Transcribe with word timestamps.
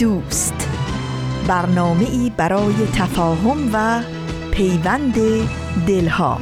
دوست. 0.00 0.68
برنامه 1.48 2.04
ای 2.10 2.32
برای 2.36 2.74
تفاهم 2.94 3.70
و 3.72 4.02
پیوند 4.50 5.14
دلها. 5.86 6.38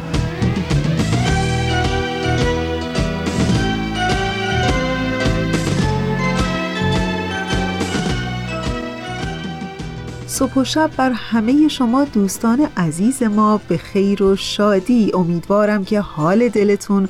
صبح 10.27 10.55
و 10.55 10.65
شب 10.65 10.91
بر 10.97 11.13
همه 11.13 11.69
شما 11.69 12.05
دوستان 12.05 12.69
عزیز 12.77 13.23
ما 13.23 13.61
به 13.69 13.77
خیر 13.77 14.23
و 14.23 14.37
شادی. 14.37 15.11
امیدوارم 15.15 15.85
که 15.85 16.01
حال 16.01 16.49
دلتون 16.49 17.09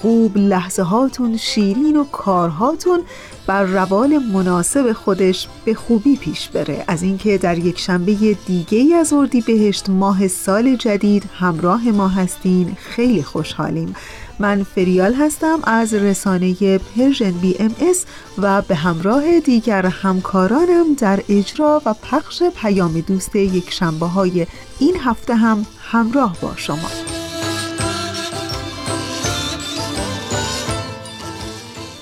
خوب 0.00 0.36
لحظه 0.36 0.82
هاتون 0.82 1.36
شیرین 1.36 1.96
و 1.96 2.04
کارهاتون 2.04 3.00
بر 3.46 3.62
روال 3.62 4.18
مناسب 4.18 4.92
خودش 4.92 5.48
به 5.64 5.74
خوبی 5.74 6.16
پیش 6.16 6.48
بره. 6.48 6.84
از 6.88 7.02
اینکه 7.02 7.38
در 7.38 7.58
یک 7.58 7.78
شنبه 7.78 8.36
دیگه 8.46 8.78
ای 8.78 8.94
از 8.94 9.12
اردی 9.12 9.40
بهشت 9.40 9.88
ماه 9.90 10.28
سال 10.28 10.76
جدید 10.76 11.24
همراه 11.38 11.88
ما 11.88 12.08
هستین. 12.08 12.76
خیلی 12.80 13.22
خوشحالیم. 13.22 13.94
من 14.38 14.62
فریال 14.62 15.14
هستم 15.14 15.58
از 15.64 15.94
رسانه 15.94 16.78
Persian 16.78 17.30
BMS 17.32 18.04
و 18.38 18.62
به 18.62 18.74
همراه 18.74 19.40
دیگر 19.40 19.86
همکارانم 19.86 20.94
در 20.98 21.22
اجرا 21.28 21.82
و 21.86 21.94
پخش 21.94 22.42
پیام 22.42 23.00
دوست 23.00 23.36
یک 23.36 23.72
شنبه 23.72 24.06
های 24.06 24.46
این 24.78 24.96
هفته 25.04 25.34
هم 25.34 25.66
همراه 25.80 26.36
با 26.42 26.52
شما. 26.56 27.17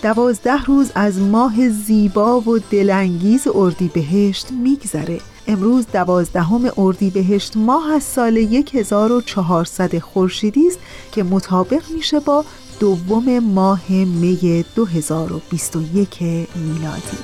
دوازده 0.07 0.65
روز 0.65 0.93
از 0.95 1.19
ماه 1.21 1.69
زیبا 1.69 2.41
و 2.41 2.59
دلانگیز 2.59 3.49
اردیبهشت 3.55 4.53
میگذره. 4.53 5.21
امروز 5.47 5.87
دوازدهم 5.93 6.71
اردیبهشت 6.77 7.57
ماه 7.57 7.93
از 7.93 8.03
سال 8.03 8.37
1400 8.75 9.98
خورشیدی 9.98 10.67
است 10.67 10.79
که 11.13 11.23
مطابق 11.23 11.83
میشه 11.95 12.21
با 12.21 12.45
دوم 12.81 13.39
ماه 13.39 13.91
می 13.91 14.65
2021 14.75 16.23
میلادی. 16.57 17.19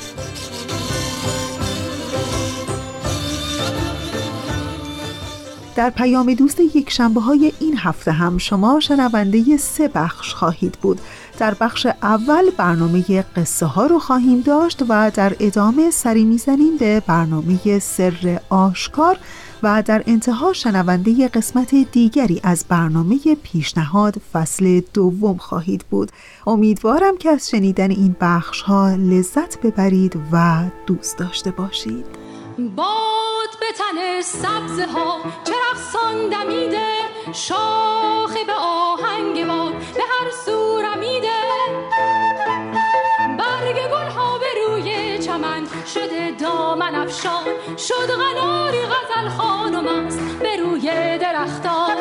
در 5.76 5.90
پیام 5.90 6.34
دوست 6.34 6.60
یک 6.60 6.90
شنبه 6.90 7.20
های 7.20 7.52
این 7.60 7.76
هفته 7.78 8.12
هم 8.12 8.38
شما 8.38 8.80
شنونده 8.80 9.56
سه 9.56 9.88
بخش 9.88 10.34
خواهید 10.34 10.78
بود. 10.82 11.00
در 11.38 11.54
بخش 11.54 11.86
اول 12.02 12.50
برنامه 12.50 13.22
قصه 13.36 13.66
ها 13.66 13.86
رو 13.86 13.98
خواهیم 13.98 14.40
داشت 14.40 14.82
و 14.88 15.10
در 15.14 15.36
ادامه 15.40 15.90
سری 15.90 16.24
می‌زنیم 16.24 16.76
به 16.76 17.02
برنامه 17.06 17.78
سر 17.78 18.40
آشکار 18.48 19.18
و 19.62 19.82
در 19.86 20.02
انتها 20.06 20.52
شنونده 20.52 21.28
قسمت 21.28 21.74
دیگری 21.74 22.40
از 22.44 22.64
برنامه 22.68 23.18
پیشنهاد 23.42 24.14
فصل 24.32 24.80
دوم 24.94 25.36
خواهید 25.36 25.84
بود. 25.90 26.12
امیدوارم 26.46 27.16
که 27.18 27.30
از 27.30 27.50
شنیدن 27.50 27.90
این 27.90 28.16
بخش 28.20 28.62
ها 28.62 28.90
لذت 28.90 29.60
ببرید 29.60 30.18
و 30.32 30.64
دوست 30.86 31.18
داشته 31.18 31.50
باشید. 31.50 32.31
باد 32.58 33.50
به 33.60 33.66
تن 33.78 34.20
سبز 34.20 34.80
ها 34.80 35.20
چرخ 35.44 35.96
دمیده 36.32 36.86
شاخه 37.32 38.44
به 38.44 38.52
آهنگ 38.52 39.46
باد 39.46 39.72
به 39.72 40.02
هر 40.02 40.30
سورمیده 40.44 41.28
برگ 43.38 43.76
گل 43.76 44.10
ها 44.10 44.38
به 44.38 44.46
روی 44.66 45.18
چمن 45.18 45.66
شده 45.94 46.30
دامن 46.40 46.94
افشان 46.94 47.44
شد 47.78 48.10
غناری 48.10 48.78
غزل 48.78 49.28
خانم 49.28 50.06
است 50.06 50.20
به 50.38 50.56
روی 50.56 51.18
درختان. 51.18 51.96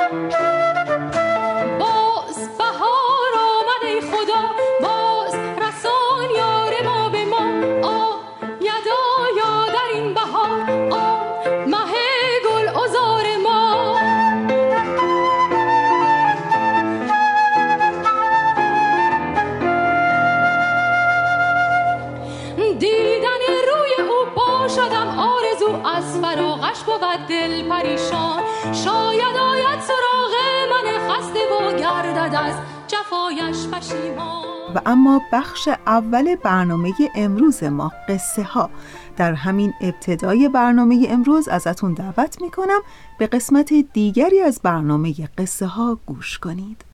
و 34.76 34.82
اما 34.86 35.22
بخش 35.34 35.70
اول 35.88 36.36
برنامه 36.36 36.94
امروز 37.16 37.64
ما 37.64 37.92
قصه 38.10 38.44
ها. 38.44 38.70
در 39.18 39.34
همین 39.34 39.74
ابتدای 39.82 40.50
برنامه 40.50 41.08
امروز 41.10 41.48
ازتون 41.48 41.94
دعوت 41.94 42.42
می‌کنم 42.42 42.80
به 43.20 43.28
قسمت 43.28 43.74
دیگری 43.74 44.42
از 44.42 44.60
برنامه 44.64 45.14
قصه 45.38 45.66
ها 45.66 46.00
گوش 46.06 46.40
کنید. 46.40 46.86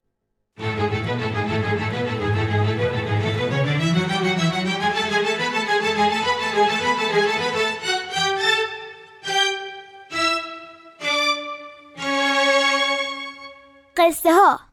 قصه 13.96 14.32
ها 14.32 14.67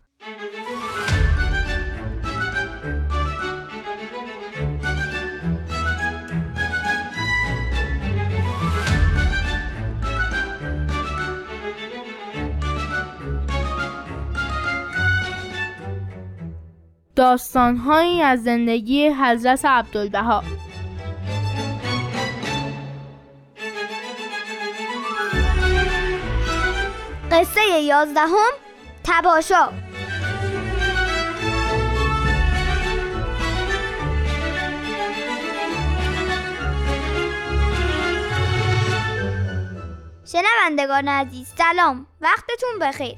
داستانهایی 17.16 18.22
از 18.22 18.44
زندگی 18.44 19.08
حضرت 19.08 19.66
عبدالبها. 19.66 20.44
قصه 27.32 27.62
یازدهم 27.84 28.52
تباشا. 29.04 29.70
شنوندگان 40.26 41.08
عزیز 41.08 41.48
سلام. 41.58 42.08
وقتتون 42.22 42.80
بخیر. 42.82 43.16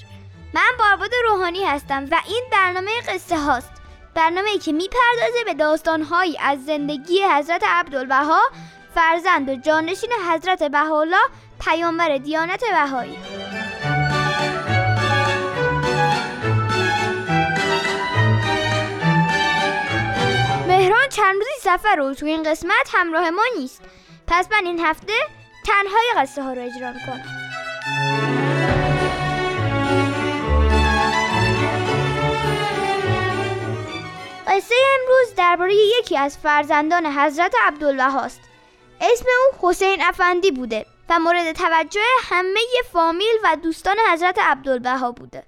من 0.53 0.71
بارباد 0.79 1.11
روحانی 1.29 1.65
هستم 1.65 2.05
و 2.11 2.21
این 2.27 2.43
برنامه 2.51 2.91
قصه 3.01 3.38
هاست. 3.38 3.76
برنامه 4.17 4.57
که 4.57 4.71
می‌پردازه 4.71 5.43
به 5.45 5.53
داستانهایی 5.53 6.37
از 6.41 6.65
زندگی 6.65 7.23
حضرت 7.23 7.63
عبدالبها 7.63 8.41
فرزند 8.95 9.49
و 9.49 9.55
جانشین 9.55 10.09
حضرت 10.31 10.63
بهاءالله 10.63 11.27
پیامبر 11.59 12.17
دیانت 12.17 12.63
بهایی. 12.71 13.17
مهران 20.67 21.09
چند 21.09 21.35
روزی 21.35 21.51
سفر 21.61 21.95
رو 21.95 22.13
تو 22.13 22.25
این 22.25 22.43
قسمت 22.43 22.89
همراه 22.93 23.29
ما 23.29 23.43
نیست. 23.59 23.81
پس 24.27 24.47
من 24.51 24.65
این 24.65 24.79
هفته 24.79 25.13
تنهای 25.65 26.11
قصه 26.17 26.43
ها 26.43 26.53
رو 26.53 26.61
اجرا 26.61 26.91
کنم 26.91 27.37
قصه 34.47 34.75
امروز 34.99 35.35
درباره 35.35 35.73
یکی 35.75 36.17
از 36.17 36.38
فرزندان 36.38 37.05
حضرت 37.05 37.55
عبدالبهاست 37.65 38.39
اسم 39.01 39.25
او 39.25 39.69
حسین 39.69 39.97
افندی 40.01 40.51
بوده 40.51 40.85
و 41.09 41.19
مورد 41.19 41.51
توجه 41.51 42.01
همه 42.21 42.59
فامیل 42.94 43.35
و 43.44 43.55
دوستان 43.63 43.95
حضرت 44.13 44.39
عبدالبها 44.39 45.11
بوده. 45.11 45.44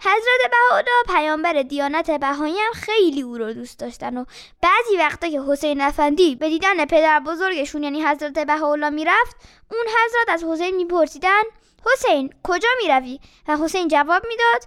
حضرت 0.00 0.50
بهاءالله 0.50 1.02
پیامبر 1.06 1.62
دیانت 1.62 2.10
بهایی 2.10 2.58
هم 2.58 2.72
خیلی 2.72 3.22
او 3.22 3.38
رو 3.38 3.52
دوست 3.52 3.78
داشتن 3.78 4.16
و 4.16 4.24
بعضی 4.62 4.96
وقتا 4.98 5.28
که 5.28 5.40
حسین 5.48 5.80
افندی 5.80 6.34
به 6.34 6.48
دیدن 6.48 6.84
پدر 6.84 7.20
بزرگشون 7.20 7.82
یعنی 7.82 8.06
حضرت 8.06 8.38
بهاءالله 8.38 8.90
می‌رفت 8.90 9.36
اون 9.72 9.84
حضرت 9.86 10.28
از 10.28 10.44
حسین 10.44 10.76
میپرسیدن 10.76 11.42
حسین 11.86 12.34
کجا 12.42 12.68
می‌روی؟ 12.82 13.20
و 13.48 13.56
حسین 13.56 13.88
جواب 13.88 14.26
می‌داد 14.28 14.62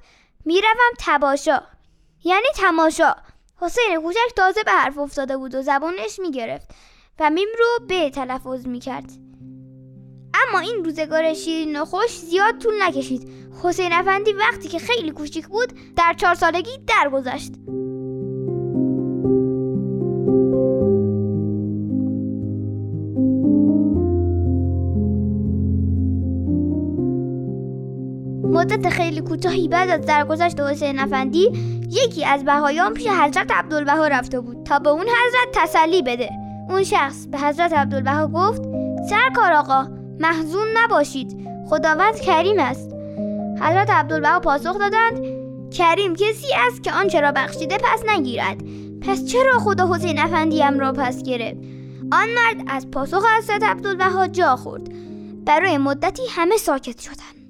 می‌روم 0.45 0.93
تباشا 0.99 1.61
یعنی 2.23 2.47
تماشا. 2.55 3.15
حسین 3.63 4.01
کوچک 4.01 4.35
تازه 4.35 4.63
به 4.63 4.71
حرف 4.71 4.97
افتاده 4.97 5.37
بود 5.37 5.55
و 5.55 5.61
زبانش 5.61 6.19
می‌گرفت 6.19 6.69
و 7.19 7.29
میم 7.29 7.47
رو 7.59 7.85
به 7.87 8.09
تلفظ 8.09 8.67
می‌کرد. 8.67 9.11
اما 10.33 10.59
این 10.59 10.85
روزگار 10.85 11.33
شیرین 11.33 11.81
و 11.81 11.85
خوش 11.85 12.19
زیاد 12.19 12.57
طول 12.57 12.73
نکشید. 12.83 13.29
حسین 13.63 13.93
افندی 13.93 14.33
وقتی 14.33 14.67
که 14.67 14.79
خیلی 14.79 15.11
کوچیک 15.11 15.47
بود 15.47 15.73
در 15.95 16.13
چهار 16.17 16.35
سالگی 16.35 16.71
درگذشت. 16.87 17.51
مدت 28.43 28.89
خیلی 28.89 29.21
کوتاهی 29.21 29.67
بعد 29.67 29.89
از 29.89 30.05
درگذشت 30.05 30.59
حسین 30.59 30.99
افندی 30.99 31.51
یکی 31.93 32.25
از 32.25 32.45
بهایان 32.45 32.93
پیش 32.93 33.07
حضرت 33.07 33.51
عبدالبها 33.51 34.07
رفته 34.07 34.39
بود 34.39 34.63
تا 34.65 34.79
به 34.79 34.89
اون 34.89 35.01
حضرت 35.01 35.47
تسلی 35.53 36.01
بده. 36.01 36.29
اون 36.69 36.83
شخص 36.83 37.27
به 37.27 37.39
حضرت 37.39 37.73
عبدالبها 37.73 38.27
گفت 38.27 38.61
سرکار 39.09 39.53
آقا 39.53 39.87
محزون 40.19 40.67
نباشید 40.77 41.47
خداوند 41.69 42.19
کریم 42.19 42.59
است. 42.59 42.89
حضرت 43.61 43.89
عبدالبها 43.89 44.39
پاسخ 44.39 44.79
دادند 44.79 45.19
کریم 45.71 46.15
کسی 46.15 46.47
است 46.67 46.83
که 46.83 46.91
آنچه 46.91 47.21
را 47.21 47.31
بخشیده 47.31 47.77
پس 47.77 48.03
نگیرد. 48.07 48.57
پس 49.01 49.25
چرا 49.25 49.59
خدا 49.59 49.93
حسین 49.93 50.19
افندیم 50.19 50.79
را 50.79 50.91
پس 50.93 51.23
گرفت؟ 51.23 51.57
آن 52.11 52.27
مرد 52.35 52.65
از 52.67 52.91
پاسخ 52.91 53.23
حضرت 53.37 53.63
عبدالبها 53.63 54.27
جا 54.27 54.55
خورد. 54.55 54.89
برای 55.45 55.77
مدتی 55.77 56.21
همه 56.29 56.57
ساکت 56.57 57.01
شدند. 57.01 57.42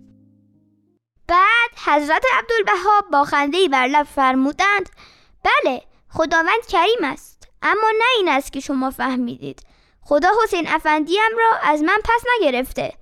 بعد 1.28 1.70
حضرت 1.86 2.24
عبدالبها 2.34 3.02
با 3.12 3.24
خنده 3.24 3.68
بر 3.68 3.88
لب 3.88 4.04
فرمودند 4.04 4.90
بله 5.44 5.81
خداوند 6.10 6.66
کریم 6.70 7.04
است 7.04 7.48
اما 7.62 7.92
نه 7.98 8.06
این 8.18 8.30
است 8.30 8.54
که 8.54 8.60
شما 8.60 8.92
فهمیدید. 8.92 9.60
خدا 10.02 10.30
حسین 10.44 10.68
افندیم 10.68 11.38
را 11.40 11.58
از 11.64 11.84
من 11.84 11.98
پس 12.04 12.24
نگرفته. 12.40 12.94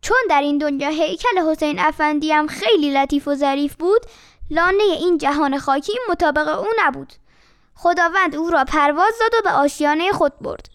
چون 0.00 0.18
در 0.30 0.40
این 0.40 0.58
دنیا 0.58 0.88
هیکل 0.88 1.50
حسین 1.50 1.78
افندیم 1.78 2.46
خیلی 2.46 2.90
لطیف 2.90 3.28
و 3.28 3.34
ظریف 3.34 3.74
بود 3.74 4.00
لانه 4.50 4.82
این 4.82 5.18
جهان 5.18 5.58
خاکی 5.58 5.92
مطابق 6.08 6.58
او 6.58 6.66
نبود. 6.78 7.12
خداوند 7.74 8.36
او 8.36 8.50
را 8.50 8.64
پرواز 8.64 9.14
داد 9.20 9.34
و 9.34 9.42
به 9.42 9.50
آشیانه 9.50 10.12
خود 10.12 10.38
برد. 10.38 10.68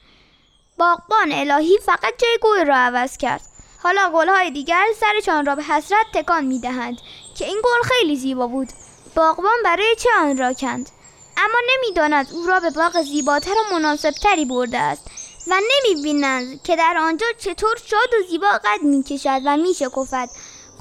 باغبان 0.77 1.31
الهی 1.31 1.77
فقط 1.77 2.13
جای 2.17 2.37
گل 2.41 2.65
را 2.65 2.75
عوض 2.75 3.17
کرد. 3.17 3.41
حالا 3.83 4.11
گلهای 4.13 4.51
دیگر 4.51 4.85
سرشان 4.99 5.45
را 5.45 5.55
به 5.55 5.63
حسرت 5.63 6.05
تکان 6.13 6.45
می 6.45 6.59
دهند 6.59 6.97
که 7.37 7.45
این 7.45 7.61
گل 7.63 7.87
خیلی 7.89 8.15
زیبا 8.15 8.47
بود. 8.47 8.69
باغبان 9.15 9.63
برای 9.63 9.95
چه 9.99 10.09
آن 10.19 10.37
را 10.37 10.53
کند؟ 10.53 10.89
اما 11.37 11.57
نمی‌داند 11.69 12.27
او 12.33 12.47
را 12.47 12.59
به 12.59 12.69
باغ 12.69 13.01
زیباتر 13.01 13.51
و 13.51 13.73
مناسبتری 13.73 14.45
برده 14.45 14.77
است 14.77 15.11
و 15.47 15.53
نمی 15.53 16.03
بینند 16.03 16.63
که 16.63 16.75
در 16.75 16.97
آنجا 16.99 17.27
چطور 17.37 17.75
شاد 17.85 18.09
و 18.19 18.27
زیبا 18.29 18.47
قد 18.47 18.83
می 18.83 19.03
کشد 19.03 19.41
و 19.45 19.57
می 19.57 19.73
شکفد 19.73 20.29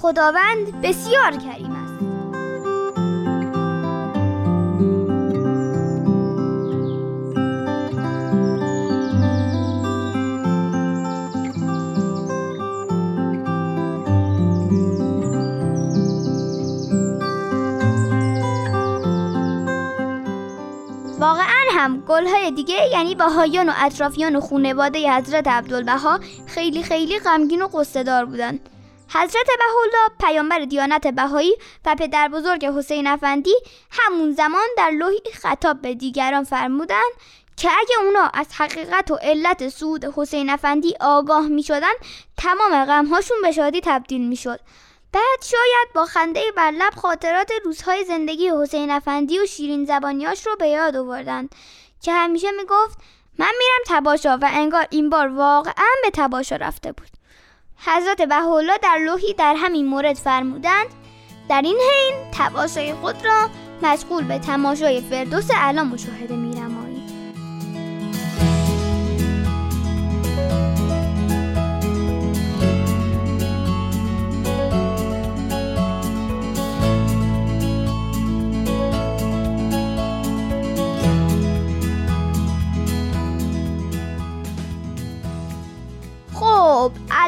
خداوند 0.03 0.83
بسیار 0.83 1.31
کریم 1.31 1.73
است. 1.73 1.88
هم 21.79 22.05
گلهای 22.09 22.51
دیگه 22.51 22.89
یعنی 22.93 23.15
بهایان 23.15 23.69
و 23.69 23.73
اطرافیان 23.77 24.37
و 24.37 24.41
خونواده 24.41 25.13
حضرت 25.13 25.49
عبدالبها 25.49 26.21
خیلی 26.47 26.83
خیلی 26.83 27.19
غمگین 27.19 27.63
و 27.63 27.67
قصه 27.67 28.25
بودن 28.25 28.61
حضرت 29.09 29.47
بهاءالله 29.59 30.09
پیامبر 30.21 30.59
دیانت 30.59 31.07
بهایی 31.07 31.57
و 31.87 31.95
پدر 31.95 32.29
بزرگ 32.29 32.65
حسین 32.65 33.07
افندی 33.07 33.55
همون 33.91 34.33
زمان 34.33 34.67
در 34.77 34.91
لوحی 34.91 35.19
خطاب 35.35 35.81
به 35.81 35.95
دیگران 35.95 36.45
فرمودند 36.45 37.13
که 37.57 37.69
اگه 37.69 38.05
اونا 38.05 38.31
از 38.35 38.47
حقیقت 38.53 39.11
و 39.11 39.15
علت 39.15 39.69
سود 39.69 40.05
حسین 40.05 40.51
افندی 40.51 40.95
آگاه 41.01 41.49
می 41.49 41.63
شدن 41.63 41.93
تمام 42.37 42.85
غمهاشون 42.85 43.37
به 43.43 43.53
شادی 43.53 43.81
تبدیل 43.85 44.29
می 44.29 44.37
شد 44.37 44.61
بعد 45.13 45.43
شاید 45.43 45.93
با 45.95 46.05
خنده 46.05 46.43
بر 46.57 46.71
لب 46.71 46.95
خاطرات 46.95 47.51
روزهای 47.65 48.05
زندگی 48.05 48.51
حسین 48.63 48.91
افندی 48.91 49.39
و 49.39 49.47
شیرین 49.47 49.85
زبانیاش 49.85 50.47
رو 50.47 50.57
به 50.57 50.69
یاد 50.69 50.97
آوردند 50.97 51.55
که 52.03 52.13
همیشه 52.13 52.51
می‌گفت 52.51 52.99
من 53.39 53.53
میرم 53.59 54.01
تباشا 54.01 54.39
و 54.43 54.51
انگار 54.53 54.87
این 54.91 55.11
بار 55.11 55.29
واقعا 55.29 55.95
به 56.03 56.11
تباشا 56.15 56.57
رفته 56.57 56.93
بود. 56.93 57.09
حضرت 57.87 58.23
بهاءالله 58.23 58.79
در 58.83 58.99
لوحی 58.99 59.35
در 59.35 59.55
همین 59.55 59.87
مورد 59.87 60.17
فرمودند 60.17 60.87
در 61.49 61.63
این 61.63 61.79
حین 61.79 62.31
تباشای 62.33 62.95
خود 62.95 63.25
را 63.25 63.51
مشغول 63.83 64.25
به 64.25 64.39
تماشای 64.39 65.01
فردوس 65.01 65.51
اعلی 65.51 65.81
مشاهده 65.81 66.37
میرم. 66.37 66.78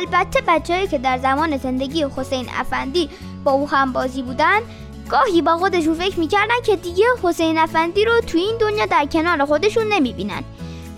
البته 0.01 0.41
بچههایی 0.49 0.87
که 0.87 0.99
در 0.99 1.19
زمان 1.19 1.57
زندگی 1.57 2.07
حسین 2.17 2.47
افندی 2.59 3.11
با 3.45 3.53
او 3.53 3.69
هم 3.69 3.93
بازی 3.93 4.23
بودن 4.23 4.61
گاهی 5.09 5.43
با 5.43 5.57
خودشون 5.57 5.95
فکر 5.95 6.19
می‌کردن 6.19 6.61
که 6.67 6.77
دیگه 6.77 7.05
حسین 7.23 7.59
افندی 7.59 8.05
رو 8.05 8.21
تو 8.21 8.39
این 8.39 8.57
دنیا 8.61 8.87
در 8.87 9.07
کنار 9.07 9.45
خودشون 9.45 9.93
نمی‌بینن. 9.93 10.45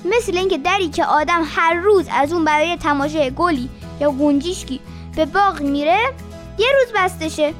مثل 0.05 0.37
اینکه 0.37 0.59
دری 0.59 0.89
که 0.89 1.05
آدم 1.05 1.43
هر 1.47 1.75
روز 1.75 2.07
از 2.13 2.33
اون 2.33 2.45
برای 2.45 2.77
تماشای 2.77 3.31
گلی 3.31 3.69
یا 4.01 4.11
گونجیشکی 4.11 4.81
به 5.17 5.27
باغ 5.27 5.61
میره 5.61 5.99
یه 6.59 6.67
روز 6.81 6.93
بستشه. 6.97 7.55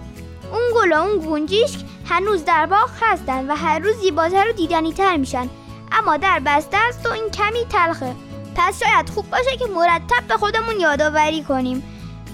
اون 0.53 0.63
گل 0.75 0.93
و 0.93 0.97
اون 0.97 1.19
گونجیشک 1.19 1.81
هنوز 2.05 2.45
در 2.45 2.67
باغ 2.67 2.91
هستن 3.01 3.51
و 3.51 3.57
هر 3.57 3.79
روز 3.79 3.97
زیباتر 3.97 4.49
و 4.49 4.53
دیدنی 4.53 4.93
تر 4.93 5.17
میشن. 5.17 5.49
اما 5.93 6.17
در 6.17 6.41
بسته 6.47 6.77
است 6.77 7.07
و 7.07 7.13
این 7.13 7.31
کمی 7.31 7.65
تلخه. 7.71 8.15
پس 8.57 8.83
شاید 8.85 9.09
خوب 9.09 9.31
باشه 9.31 9.57
که 9.57 9.67
مرتب 9.67 10.29
به 10.29 10.35
خودمون 10.35 10.81
یادآوری 10.81 11.43
کنیم 11.43 11.83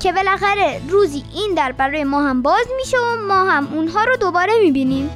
که 0.00 0.12
بالاخره 0.12 0.80
روزی 0.88 1.25
این 1.34 1.54
در 1.54 1.72
برای 1.72 2.04
ما 2.04 2.22
هم 2.22 2.42
باز 2.42 2.66
میشه 2.76 2.96
و 2.98 3.26
ما 3.28 3.44
هم 3.44 3.68
اونها 3.72 4.04
رو 4.04 4.16
دوباره 4.16 4.52
می‌بینیم. 4.62 5.10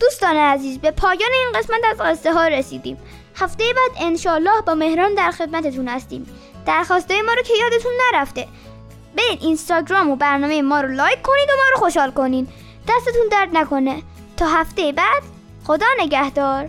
دوستان 0.00 0.36
عزیز 0.36 0.78
به 0.78 0.90
پایان 0.90 1.30
این 1.32 1.52
قسمت 1.54 1.80
از 1.90 1.98
قصه 2.00 2.32
ها 2.32 2.46
رسیدیم. 2.46 2.98
هفته 3.36 3.64
بعد 3.64 4.06
انشالله 4.06 4.60
با 4.66 4.74
مهران 4.74 5.14
در 5.14 5.30
خدمتتون 5.30 5.88
هستیم. 5.88 6.26
درخواسته 6.66 7.22
ما 7.22 7.32
رو 7.32 7.42
که 7.42 7.52
یادتون 7.60 7.92
نرفته. 8.12 8.46
برین 9.16 9.38
اینستاگرام 9.40 10.10
و 10.10 10.16
برنامه 10.16 10.62
ما 10.62 10.80
رو 10.80 10.88
لایک 10.88 11.22
کنید 11.22 11.48
و 11.48 11.56
ما 11.56 11.62
رو 11.74 11.80
خوشحال 11.80 12.10
کنید 12.10 12.48
دستتون 12.88 13.28
درد 13.30 13.48
نکنه. 13.52 14.02
تا 14.36 14.46
هفته 14.46 14.92
بعد 14.92 15.22
خدا 15.64 15.86
نگهدار. 15.98 16.68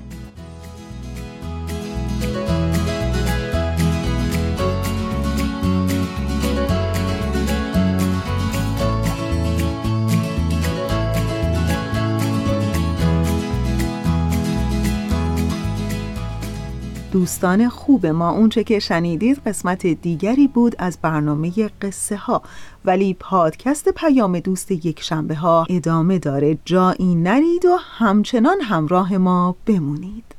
دوستان 17.15 17.69
خوب 17.69 18.05
ما. 18.05 18.31
اونچه 18.31 18.63
که 18.63 18.79
شنیدید 18.79 19.41
قسمت 19.45 19.87
دیگری 19.87 20.47
بود 20.47 20.75
از 20.79 20.97
برنامه 21.01 21.69
قصه 21.81 22.17
ها 22.17 22.41
ولی 22.85 23.13
پادکست 23.13 23.89
پیام 23.89 24.39
دوست 24.39 24.71
یک 24.71 25.01
شنبه 25.01 25.35
ها 25.35 25.65
ادامه 25.69 26.19
داره. 26.19 26.57
جایی 26.65 27.15
نرید 27.15 27.65
و 27.65 27.77
همچنان 27.97 28.61
همراه 28.61 29.17
ما 29.17 29.55
بمونید. 29.65 30.35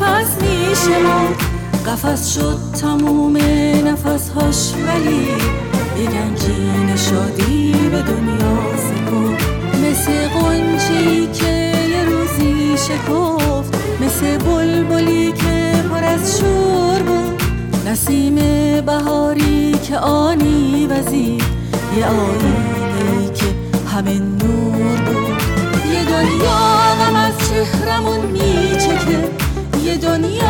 نفس 0.00 0.36
میشه. 0.42 0.98
قفص 1.86 2.34
شد 2.34 2.58
تموم 2.80 3.36
نفسهاش 3.86 4.72
ولی 4.86 5.28
یه 5.98 6.10
گنجین 6.10 6.96
شادی 6.96 7.72
به 7.90 8.02
دنیا 8.02 8.76
سپرد. 8.76 9.42
مثل 9.84 10.28
قنچی 10.28 11.28
که 11.32 11.72
یه 11.88 12.04
روزی 12.04 12.76
شکفت 12.76 13.74
مثل 14.00 14.38
بلبلی 14.38 15.32
که 15.32 15.84
پر 15.90 16.04
از 16.04 16.38
شور 16.38 17.02
بود. 17.02 17.42
نسیم 17.88 18.34
بهاری 18.86 19.72
که 19.88 19.98
آنی 19.98 20.86
وزید 20.86 21.44
یه 21.96 22.06
آینه 22.06 23.32
که 23.34 23.46
همه 23.94 24.18
نور 24.18 24.96
بود. 25.00 25.42
یه 25.92 26.04
دنیا 26.04 26.94
غم 27.00 27.16
از 27.16 27.32
چهرمون 27.48 28.20
میچکه. 28.26 29.43
یه 29.84 29.96
دنیا 29.96 30.40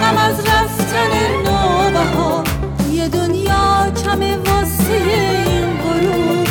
غم 0.00 0.16
از 0.16 0.40
رفتن 0.40 1.12
نوبها 1.44 2.44
یه 2.92 3.08
دنیا 3.08 3.90
کم 4.04 4.20
واسه 4.20 4.92
این 4.92 5.66
غروب 5.82 6.46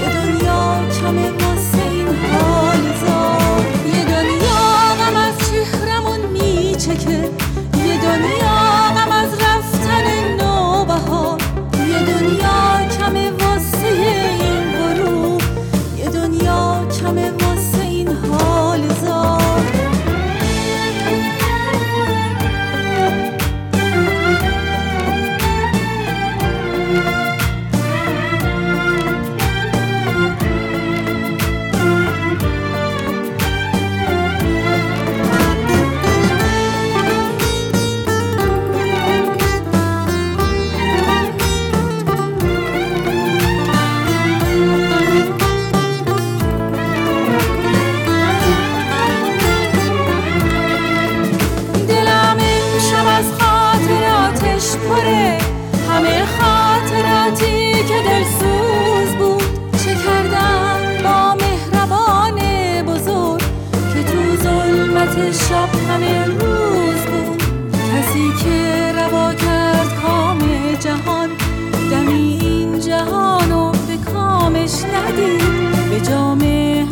یه 0.00 0.08
دنیا 0.14 0.80
کم 1.00 1.16
واسه 1.16 1.82
این 1.90 2.06
حال 2.08 2.82
زار. 3.06 3.66
یه 3.96 4.04
دنیا 4.04 4.64
غم 5.00 5.16
از 5.16 5.50
چهرمون 5.50 6.20
میچکه. 6.20 7.30
یه 7.86 7.96
دنیا 8.02 8.63
ندید 74.96 75.90
به 75.90 76.00
جام 76.10 76.42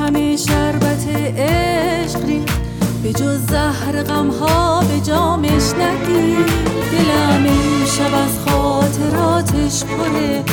همه 0.00 0.36
شربت 0.36 1.06
عشق 1.36 2.26
ریخت 2.26 2.62
به 3.02 3.12
جز 3.12 3.46
زهر 3.46 4.02
غمها 4.02 4.80
به 4.80 5.00
جامش 5.00 5.72
ندید 5.80 6.46
دلم 6.92 7.46
شب 7.86 8.14
از 8.14 8.38
خاطراتش 8.46 9.84
پره. 9.84 10.44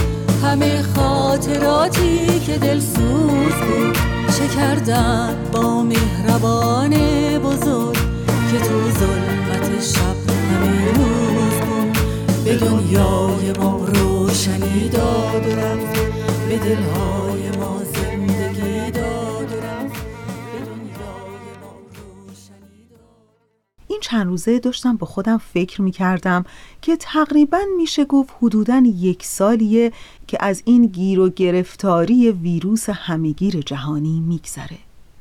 همه 0.43 0.81
خاطراتی 0.95 2.39
که 2.45 2.57
دل 2.57 2.79
سوز 2.79 3.53
بود 3.53 3.97
چه 4.37 4.55
کردن 4.55 5.35
با 5.51 5.83
مهربان 5.83 6.89
بزرگ. 7.39 7.97
که 8.51 8.59
تو 8.59 8.91
ظلمت 8.99 9.83
شب 9.83 10.29
همه 10.51 10.91
روز 10.91 11.53
بود 11.53 11.97
به 12.45 12.55
دنیای 12.55 13.51
ما 13.59 13.79
روشنی 13.85 14.89
داد 14.89 15.47
و 15.47 15.59
رفت. 15.59 16.18
چند 24.01 24.27
روزه 24.27 24.59
داشتم 24.59 24.97
با 24.97 25.07
خودم 25.07 25.37
فکر 25.37 25.81
می 25.81 25.91
کردم 25.91 26.45
که 26.81 26.97
تقریبا 26.97 27.57
میشه 27.77 28.05
گفت 28.05 28.29
حدودا 28.41 28.83
یک 28.85 29.23
سالیه 29.23 29.91
که 30.27 30.37
از 30.39 30.61
این 30.65 30.85
گیر 30.85 31.19
و 31.19 31.29
گرفتاری 31.29 32.31
ویروس 32.31 32.89
همگیر 32.89 33.61
جهانی 33.61 34.19
میگذره. 34.19 34.77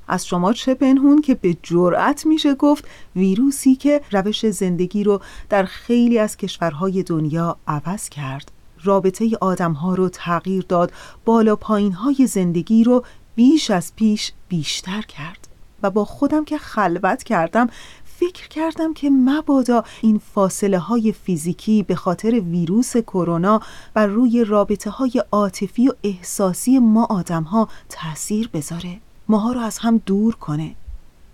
از 0.09 0.27
شما 0.27 0.53
چه 0.53 0.75
پنهون 0.75 1.23
که 1.23 1.35
به 1.35 1.57
جرأت 1.63 2.27
میشه 2.27 2.55
گفت 2.55 2.85
ویروسی 3.17 3.75
که 3.75 4.01
روش 4.13 4.47
زندگی 4.47 5.05
رو 5.05 5.21
در 5.49 5.65
خیلی 5.65 6.19
از 6.19 6.37
کشورهای 6.37 7.03
دنیا 7.03 7.57
عوض 7.67 8.09
کرد. 8.09 8.58
رابطه 8.89 9.31
آدمها 9.41 9.95
رو 9.95 10.09
تغییر 10.09 10.65
داد 10.69 10.93
بالا 11.25 11.57
پایین 11.57 11.93
های 11.93 12.27
زندگی 12.27 12.85
رو 12.85 13.05
بیش 13.35 13.71
از 13.71 13.93
پیش 13.97 14.33
بیشتر 14.49 15.03
کرد 15.03 15.49
و 15.83 15.91
با 15.91 16.05
خودم 16.05 16.45
که 16.45 16.59
خلوت 16.59 17.23
کردم 17.23 17.69
فکر 18.05 18.49
کردم 18.49 18.95
که 18.95 19.11
مبادا 19.11 19.85
این 20.03 20.21
فاصله 20.35 20.79
های 20.79 21.13
فیزیکی 21.13 21.83
به 21.83 21.95
خاطر 21.95 22.41
ویروس 22.41 22.97
کرونا 22.97 23.61
بر 23.95 24.07
روی 24.07 24.45
رابطه 24.45 24.91
های 24.91 25.23
عاطفی 25.33 25.89
و 25.89 25.93
احساسی 26.05 26.79
ما 26.79 27.05
آدم 27.05 27.43
ها 27.43 27.69
تأثیر 27.89 28.49
بذاره. 28.53 29.01
ماها 29.29 29.53
رو 29.53 29.61
از 29.61 29.79
هم 29.79 29.99
دور 30.07 30.35
کنه. 30.35 30.75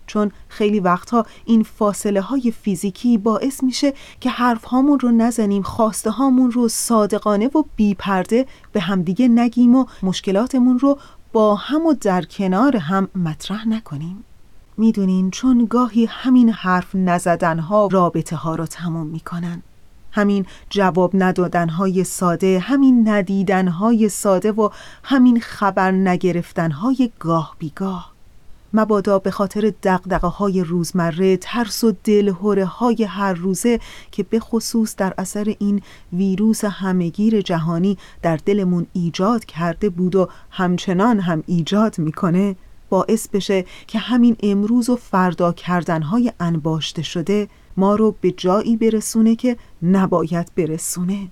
چون 0.06 0.32
خیلی 0.48 0.80
وقتها 0.80 1.26
این 1.44 1.62
فاصله 1.62 2.20
های 2.20 2.50
فیزیکی 2.62 3.18
باعث 3.18 3.62
میشه 3.62 3.92
که 4.20 4.30
حرف 4.30 4.64
هامون 4.64 4.98
رو 4.98 5.10
نزنیم 5.10 5.62
خواسته 5.62 6.10
هامون 6.10 6.50
رو 6.50 6.68
صادقانه 6.68 7.46
و 7.46 7.62
بیپرده 7.76 8.46
به 8.72 8.80
همدیگه 8.80 9.28
نگیم 9.28 9.74
و 9.74 9.86
مشکلاتمون 10.02 10.78
رو 10.78 10.98
با 11.32 11.54
هم 11.54 11.86
و 11.86 11.94
در 12.00 12.22
کنار 12.22 12.76
هم 12.76 13.08
مطرح 13.14 13.68
نکنیم. 13.68 14.24
می‌دونین 14.76 15.30
چون 15.30 15.66
گاهی 15.70 16.04
همین 16.04 16.50
حرف 16.50 16.94
نزدن 16.94 17.58
ها 17.58 17.88
رابطه 17.92 18.36
ها 18.36 18.54
رو 18.54 18.66
تموم 18.66 19.06
می‌کنن. 19.06 19.62
همین 20.12 20.46
جواب 20.70 21.10
ندادن 21.14 21.68
های 21.68 22.04
ساده 22.04 22.58
همین 22.58 23.08
ندیدن 23.08 23.68
های 23.68 24.08
ساده 24.08 24.52
و 24.52 24.68
همین 25.04 25.40
خبر 25.40 25.90
نگرفتن 25.90 26.70
های 26.70 27.10
گاه 27.18 27.56
بیگاه. 27.58 28.13
مبادا 28.74 29.18
به 29.18 29.30
خاطر 29.30 29.72
دقدقه 29.82 30.28
های 30.28 30.64
روزمره 30.64 31.36
ترس 31.36 31.84
و 31.84 31.94
دلهوره 32.04 32.64
های 32.64 33.04
هر 33.04 33.32
روزه 33.34 33.80
که 34.10 34.22
به 34.22 34.40
خصوص 34.40 34.96
در 34.96 35.14
اثر 35.18 35.54
این 35.58 35.82
ویروس 36.12 36.64
همگیر 36.64 37.40
جهانی 37.40 37.98
در 38.22 38.36
دلمون 38.36 38.86
ایجاد 38.92 39.44
کرده 39.44 39.88
بود 39.88 40.16
و 40.16 40.28
همچنان 40.50 41.20
هم 41.20 41.42
ایجاد 41.46 41.98
می‌کنه 41.98 42.56
باعث 42.88 43.28
بشه 43.28 43.64
که 43.86 43.98
همین 43.98 44.36
امروز 44.42 44.90
و 44.90 44.96
فردا 44.96 45.52
کردنهای 45.52 46.32
انباشته 46.40 47.02
شده 47.02 47.48
ما 47.76 47.94
رو 47.94 48.14
به 48.20 48.30
جایی 48.30 48.76
برسونه 48.76 49.36
که 49.36 49.56
نباید 49.82 50.52
برسونه. 50.56 51.28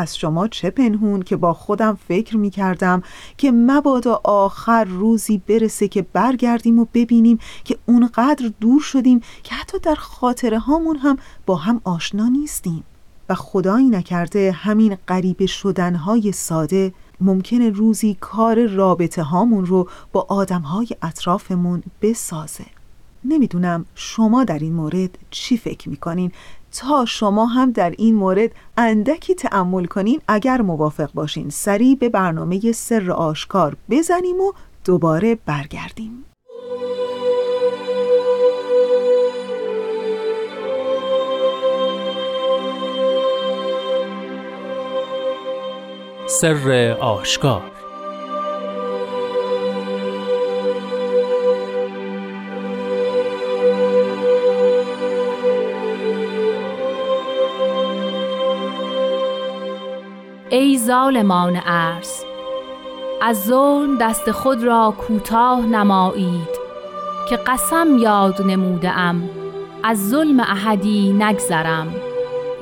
از 0.00 0.18
شما 0.18 0.48
چه 0.48 0.70
پنهون 0.70 1.22
که 1.22 1.36
با 1.36 1.54
خودم 1.54 1.98
فکر 2.08 2.36
می 2.36 2.50
کردم 2.50 3.02
که 3.36 3.52
مبادا 3.52 4.20
آخر 4.24 4.84
روزی 4.84 5.42
برسه 5.46 5.88
که 5.88 6.02
برگردیم 6.02 6.78
و 6.78 6.86
ببینیم 6.94 7.38
که 7.64 7.78
اونقدر 7.86 8.50
دور 8.60 8.80
شدیم 8.80 9.20
که 9.42 9.54
حتی 9.54 9.78
در 9.78 9.94
خاطره 9.94 10.58
هامون 10.58 10.96
هم 10.96 11.18
با 11.46 11.56
هم 11.56 11.80
آشنا 11.84 12.28
نیستیم. 12.28 12.84
و 13.28 13.34
خدایی 13.34 13.90
نکرده 13.90 14.52
همین 14.52 14.96
غریبه 15.08 15.46
شدنهای 15.46 16.32
ساده 16.32 16.92
ممکنه 17.20 17.70
روزی 17.70 18.16
کار 18.20 18.66
رابطه 18.66 19.22
هامون 19.22 19.66
رو 19.66 19.88
با 20.12 20.26
آدم 20.28 20.60
های 20.60 20.88
اطرافمون 21.02 21.82
بسازه. 22.02 22.66
نمی‌دونم 23.24 23.84
شما 23.94 24.44
در 24.44 24.58
این 24.58 24.72
مورد 24.72 25.18
چی 25.30 25.56
فکر 25.56 25.88
می‌کنین. 25.88 26.32
تا 26.72 27.04
شما 27.04 27.46
هم 27.46 27.70
در 27.72 27.94
این 27.98 28.14
مورد 28.14 28.50
اندکی 28.76 29.34
تعمل 29.34 29.84
کنین 29.84 30.20
اگر 30.28 30.60
موافق 30.60 31.12
باشین. 31.14 31.50
سریع 31.50 31.96
به 31.96 32.08
برنامه 32.08 32.72
سر 32.72 33.10
آشکار 33.10 33.76
بزنیم 33.90 34.40
و 34.40 34.52
دوباره 34.84 35.38
برگردیم. 35.46 36.24
سر 46.26 46.96
آشکار 47.00 47.79
ظالمان 61.10 61.56
عرض 61.56 62.24
از 63.22 63.44
ظلم 63.44 63.98
دست 63.98 64.30
خود 64.30 64.64
را 64.64 64.94
کوتاه 64.98 65.66
نمایید 65.66 66.48
که 67.28 67.36
قسم 67.36 67.98
یاد 67.98 68.42
نموده 68.42 68.90
ام 68.98 69.30
از 69.82 70.08
ظلم 70.08 70.40
احدی 70.40 71.12
نگذرم 71.12 71.94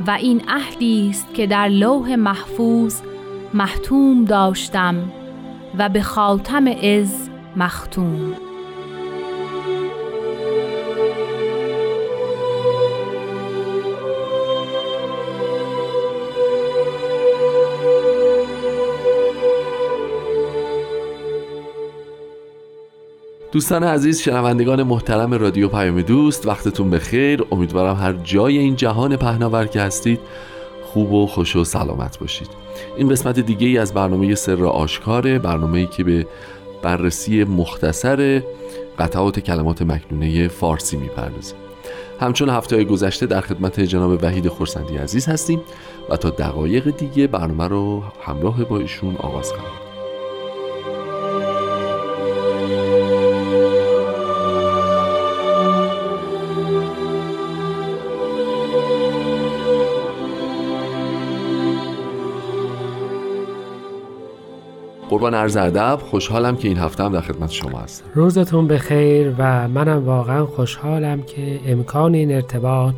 و 0.06 0.10
این 0.10 0.42
عهدی 0.48 1.10
است 1.10 1.34
که 1.34 1.46
در 1.46 1.68
لوح 1.68 2.14
محفوظ 2.14 3.00
محتوم 3.54 4.24
داشتم 4.24 5.12
و 5.78 5.88
به 5.88 6.02
خاتم 6.02 6.66
از 6.66 7.30
مختوم. 7.56 8.47
دوستان 23.58 23.84
عزیز 23.84 24.20
شنوندگان 24.20 24.82
محترم 24.82 25.34
رادیو 25.34 25.68
پیام 25.68 26.02
دوست 26.02 26.46
وقتتون 26.46 26.90
بخیر. 26.90 27.44
امیدوارم 27.52 27.96
هر 27.96 28.12
جای 28.12 28.58
این 28.58 28.76
جهان 28.76 29.16
پهناور 29.16 29.66
که 29.66 29.80
هستید 29.80 30.20
خوب 30.84 31.12
و 31.12 31.26
خوش 31.26 31.56
و 31.56 31.64
سلامت 31.64 32.18
باشید. 32.18 32.48
این 32.96 33.08
قسمت 33.08 33.40
دیگه 33.40 33.66
ای 33.66 33.78
از 33.78 33.94
برنامه 33.94 34.34
سر 34.34 34.64
آشکاره 34.64 35.38
برنامه 35.38 35.78
ای 35.78 35.86
که 35.86 36.04
به 36.04 36.26
بررسی 36.82 37.44
مختصر 37.44 38.42
قطعات 38.98 39.40
کلمات 39.40 39.82
مکنونه 39.82 40.48
فارسی 40.48 40.96
می‌پردازه. 40.96 41.54
همچون 42.20 42.48
هفته 42.48 42.76
های 42.76 42.84
گذشته 42.84 43.26
در 43.26 43.40
خدمت 43.40 43.80
جناب 43.80 44.18
وحید 44.22 44.48
خورسندی 44.48 44.96
عزیز 44.96 45.26
هستیم 45.26 45.60
و 46.10 46.16
تا 46.16 46.30
دقایق 46.30 46.96
دیگه 46.96 47.26
برنامه 47.26 47.68
رو 47.68 48.02
همراه 48.22 48.64
با 48.64 48.78
ایشون 48.78 49.16
آغاز 49.16 49.52
خواهیم 49.52 49.87
قربان 65.18 65.34
عرض 65.34 65.56
ادب 65.56 65.98
خوشحالم 66.02 66.56
که 66.56 66.68
این 66.68 66.78
هفته 66.78 67.04
هم 67.04 67.12
در 67.12 67.20
خدمت 67.20 67.50
شما 67.50 67.78
هستم. 67.78 68.04
روزتون 68.14 68.68
بخیر 68.68 69.34
و 69.38 69.68
منم 69.68 70.06
واقعا 70.06 70.46
خوشحالم 70.46 71.22
که 71.22 71.60
امکان 71.66 72.14
این 72.14 72.34
ارتباط 72.34 72.94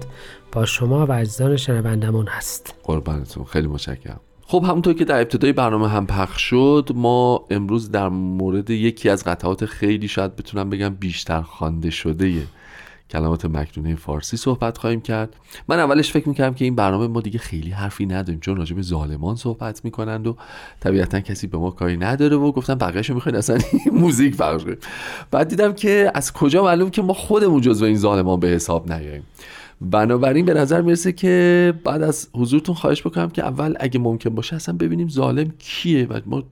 با 0.53 0.65
شما 0.65 1.07
و 1.07 1.13
اجزان 1.13 1.57
شنوندمون 1.57 2.27
هست. 2.27 2.75
قربانتون 2.85 3.45
خیلی 3.45 3.67
متشکرم. 3.67 4.21
خب 4.47 4.65
همونطور 4.69 4.95
که 4.95 5.05
در 5.05 5.21
ابتدای 5.21 5.53
برنامه 5.53 5.89
هم 5.89 6.07
پخش 6.07 6.43
شد 6.43 6.91
ما 6.95 7.45
امروز 7.51 7.91
در 7.91 8.09
مورد 8.09 8.71
یکی 8.71 9.09
از 9.09 9.25
قطعات 9.25 9.65
خیلی 9.65 10.09
شاید 10.09 10.37
بتونم 10.37 10.71
بگم 10.71 10.89
بیشتر 10.89 11.43
خوانده 11.43 11.91
شده 11.91 12.43
کلمات 13.11 13.45
مکنونه 13.45 13.95
فارسی 13.95 14.37
صحبت 14.37 14.79
خواهیم 14.79 15.01
کرد. 15.01 15.37
من 15.69 15.79
اولش 15.79 16.13
فکر 16.13 16.29
می‌کردم 16.29 16.55
که 16.55 16.65
این 16.65 16.75
برنامه 16.75 17.07
ما 17.07 17.21
دیگه 17.21 17.39
خیلی 17.39 17.71
حرفی 17.71 18.07
نداریم 18.07 18.41
چون 18.41 18.57
راجع 18.57 18.77
به 18.77 18.83
ظالمان 18.83 19.37
صحبت 19.37 19.85
می‌کنند 19.85 20.27
و 20.27 20.37
طبیعتا 20.81 21.21
کسی 21.21 21.47
به 21.47 21.59
ما 21.59 21.71
کاری 21.71 21.97
نداره 21.97 22.37
و 22.37 22.53
گفتم 22.53 22.75
بقیه‌شو 22.75 23.15
می‌خواین 23.15 23.37
اصلا 23.37 23.59
موزیک 23.93 24.37
پخش 24.37 24.65
کنیم. 24.65 24.79
بعد 25.31 25.49
دیدم 25.49 25.73
که 25.73 26.11
از 26.15 26.33
کجا 26.33 26.65
معلوم 26.65 26.91
که 26.91 27.03
ما 27.03 27.13
خودمون 27.13 27.61
جزو 27.61 27.85
این 27.85 27.97
ظالمان 27.97 28.41
به 28.41 28.49
حساب 28.49 28.93
نیاییم. 28.93 29.23
بنابراین 29.81 30.45
به 30.45 30.55
نظر 30.55 30.81
می‌رسه 30.81 31.13
که 31.13 31.75
بعد 31.85 32.03
از 32.03 32.29
حضورتون 32.35 32.75
خواهش 32.75 33.07
بکنم 33.07 33.31
که 33.31 33.45
اول 33.45 33.75
اگه 33.81 34.01
ممکن 34.01 34.31
باشه 34.31 34.57
اصلا 34.57 34.77
ببینیم 34.77 35.09
ظالم 35.09 35.53
کیه 35.59 36.07
و 36.07 36.21
ما 36.27 36.43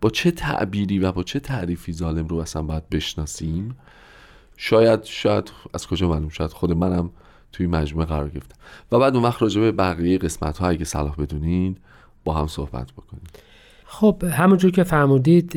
با 0.00 0.10
چه 0.10 0.30
تعبیری 0.30 0.98
و 0.98 1.12
با 1.12 1.22
چه 1.22 1.40
تعریفی 1.40 1.92
ظالم 1.92 2.26
رو 2.26 2.36
اصلا 2.36 2.62
باید 2.62 2.88
بشناسیم. 2.88 3.76
شاید 4.64 5.04
شاید 5.04 5.52
از 5.74 5.86
کجا 5.86 6.08
معلوم 6.08 6.28
شاید 6.28 6.50
خود 6.50 6.72
منم 6.72 7.10
توی 7.52 7.66
مجموعه 7.66 8.06
قرار 8.06 8.28
گرفتم. 8.28 8.56
و 8.92 8.98
بعد 8.98 9.14
اون 9.14 9.24
وقت 9.24 9.42
راجع 9.42 9.60
به 9.60 9.72
بقیه 9.72 10.18
قسمت 10.18 10.58
ها 10.58 10.68
اگه 10.68 10.84
صلاح 10.84 11.16
بدونین 11.16 11.76
با 12.24 12.34
هم 12.34 12.46
صحبت 12.46 12.92
بکنیم. 12.92 13.22
خب 13.84 14.24
همونجور 14.30 14.70
که 14.70 14.84
فرمودید 14.84 15.52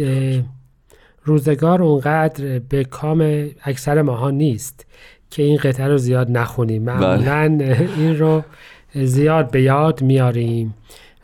روزگار 1.24 1.84
اونقدر 1.84 2.60
به 2.60 2.84
کام 2.84 3.50
اکثر 3.64 4.02
ماها 4.02 4.32
نیست 4.32 4.86
که 5.30 5.44
این 5.44 5.58
قطعه 5.58 5.88
رو 5.88 5.98
زیاد 5.98 6.32
نخونیم. 6.32 6.84
معمولا 6.84 7.58
بله. 7.58 7.90
این 7.98 8.20
رو 8.20 8.44
زیاد 8.96 9.52
به 9.52 9.62
یاد 9.62 10.02
میاریم 10.02 10.74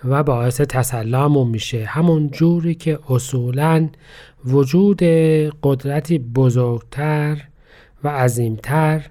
و 0.04 0.24
باعث 0.24 0.62
تسلامون 0.62 1.48
میشه. 1.48 1.86
همون 1.86 2.30
جوری 2.30 2.76
که 2.76 3.00
اصولا 3.10 3.90
وجود 4.46 5.04
قدرتی 5.64 6.20
بزرگتر 6.20 7.51
و 8.04 8.10
عظیمتر 8.10 9.06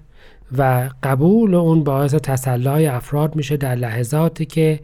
و 0.57 0.89
قبول 1.03 1.55
اون 1.55 1.83
باعث 1.83 2.13
تسلای 2.13 2.87
افراد 2.87 3.35
میشه 3.35 3.57
در 3.57 3.75
لحظاتی 3.75 4.45
که 4.45 4.79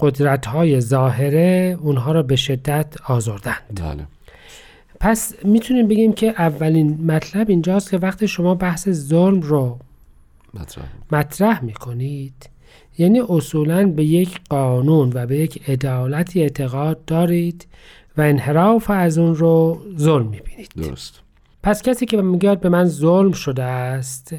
قدرت 0.00 0.46
های 0.46 0.80
ظاهره 0.80 1.78
اونها 1.80 2.12
را 2.12 2.22
به 2.22 2.36
شدت 2.36 2.94
آزردند. 3.06 3.80
بله. 3.80 4.06
پس 5.00 5.34
می‌تونیم 5.44 5.88
بگیم 5.88 6.12
که 6.12 6.34
اولین 6.38 7.06
مطلب 7.06 7.50
اینجاست 7.50 7.90
که 7.90 7.98
وقتی 7.98 8.28
شما 8.28 8.54
بحث 8.54 8.88
ظلم 8.88 9.40
رو 9.40 9.78
مطرح, 10.54 10.84
مطرح 11.12 11.64
می‌کنید 11.64 12.50
یعنی 12.98 13.22
اصولا 13.28 13.86
به 13.86 14.04
یک 14.04 14.40
قانون 14.50 15.12
و 15.14 15.26
به 15.26 15.38
یک 15.38 15.70
عدالتی 15.70 16.42
اعتقاد 16.42 17.04
دارید 17.04 17.66
و 18.16 18.20
انحراف 18.20 18.90
از 18.90 19.18
اون 19.18 19.34
رو 19.34 19.82
ظلم 19.98 20.26
می‌بینید. 20.26 20.68
درست. 20.76 21.23
پس 21.64 21.82
کسی 21.82 22.06
که 22.06 22.22
میگه 22.22 22.54
به 22.54 22.68
من 22.68 22.84
ظلم 22.84 23.32
شده 23.32 23.62
است 23.62 24.34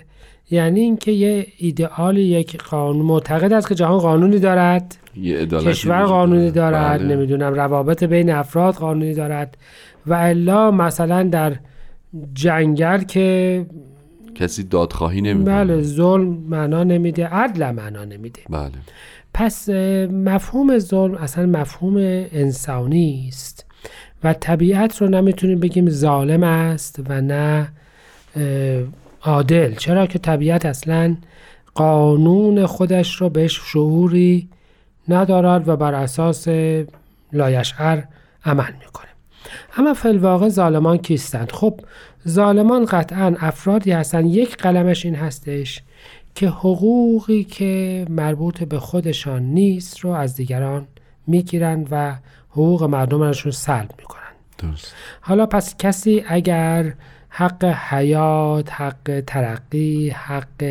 یعنی 0.51 0.79
اینکه 0.79 1.11
یه 1.11 1.47
ایدئال 1.57 2.17
یک 2.17 2.57
قانون 2.57 3.05
معتقد 3.05 3.53
است 3.53 3.67
که 3.67 3.75
جهان 3.75 3.99
قانونی 3.99 4.39
دارد 4.39 4.97
یه 5.15 5.45
کشور 5.45 6.03
قانونی 6.03 6.51
دارد. 6.51 6.99
بله. 6.99 7.15
نمی‌دونم 7.15 7.53
روابط 7.53 8.03
بین 8.03 8.29
افراد 8.31 8.73
قانونی 8.73 9.13
دارد 9.13 9.57
و 10.07 10.13
الا 10.13 10.71
مثلا 10.71 11.23
در 11.23 11.55
جنگل 12.33 13.03
که 13.03 13.65
کسی 14.35 14.63
دادخواهی 14.63 15.21
نمی‌کنه. 15.21 15.55
بله 15.55 15.81
ظلم 15.81 16.27
معنا 16.49 16.83
نمیده 16.83 17.27
عدل 17.27 17.71
معنا 17.71 18.05
نمیده. 18.05 18.41
بله. 18.49 18.71
پس 19.33 19.69
مفهوم 20.09 20.77
ظلم 20.77 21.15
اصلا 21.15 21.45
مفهوم 21.45 21.95
انسانی 22.31 23.25
است. 23.27 23.64
و 24.25 24.33
طبیعت 24.33 25.01
رو 25.01 25.07
نمی‌تونیم 25.07 25.59
بگیم 25.59 25.89
ظالم 25.89 26.43
است 26.43 26.99
و 27.09 27.21
نه 27.21 27.71
عادل. 29.21 29.75
چرا 29.75 30.07
که 30.07 30.19
طبیعت 30.19 30.65
اصلا 30.65 31.15
قانون 31.75 32.65
خودش 32.65 33.15
رو 33.15 33.29
بهش 33.29 33.61
شعوری 33.65 34.49
ندارد 35.07 35.67
و 35.67 35.75
بر 35.75 35.93
اساس 35.93 36.47
لایشعر 37.33 38.03
عمل 38.45 38.71
می‌کنه. 38.79 39.07
اما 39.77 39.93
فلواقع 39.93 40.49
ظالمان 40.49 40.97
کیستند؟ 40.97 41.51
خب 41.51 41.79
ظالمان 42.27 42.85
قطعا 42.85 43.35
افرادی 43.39 43.91
هستند. 43.91 44.25
یک 44.25 44.57
قلمش 44.57 45.05
این 45.05 45.15
هستش 45.15 45.81
که 46.35 46.47
حقوقی 46.47 47.43
که 47.43 48.05
مربوط 48.09 48.63
به 48.63 48.79
خودشان 48.79 49.43
نیست 49.43 49.99
رو 49.99 50.09
از 50.09 50.35
دیگران 50.35 50.87
می‌گیرن 51.27 51.87
و 51.91 52.15
حقوق 52.55 52.83
مردم 52.83 53.21
ازشون 53.21 53.51
سلب 53.51 53.91
می‌کنن. 53.97 54.21
درست. 54.57 54.95
حالا 55.21 55.45
پس 55.45 55.77
کسی 55.77 56.23
اگر 56.27 56.93
حق 57.29 57.65
حیات، 57.65 58.71
حق 58.71 59.23
ترقی، 59.27 60.09
حق 60.09 60.63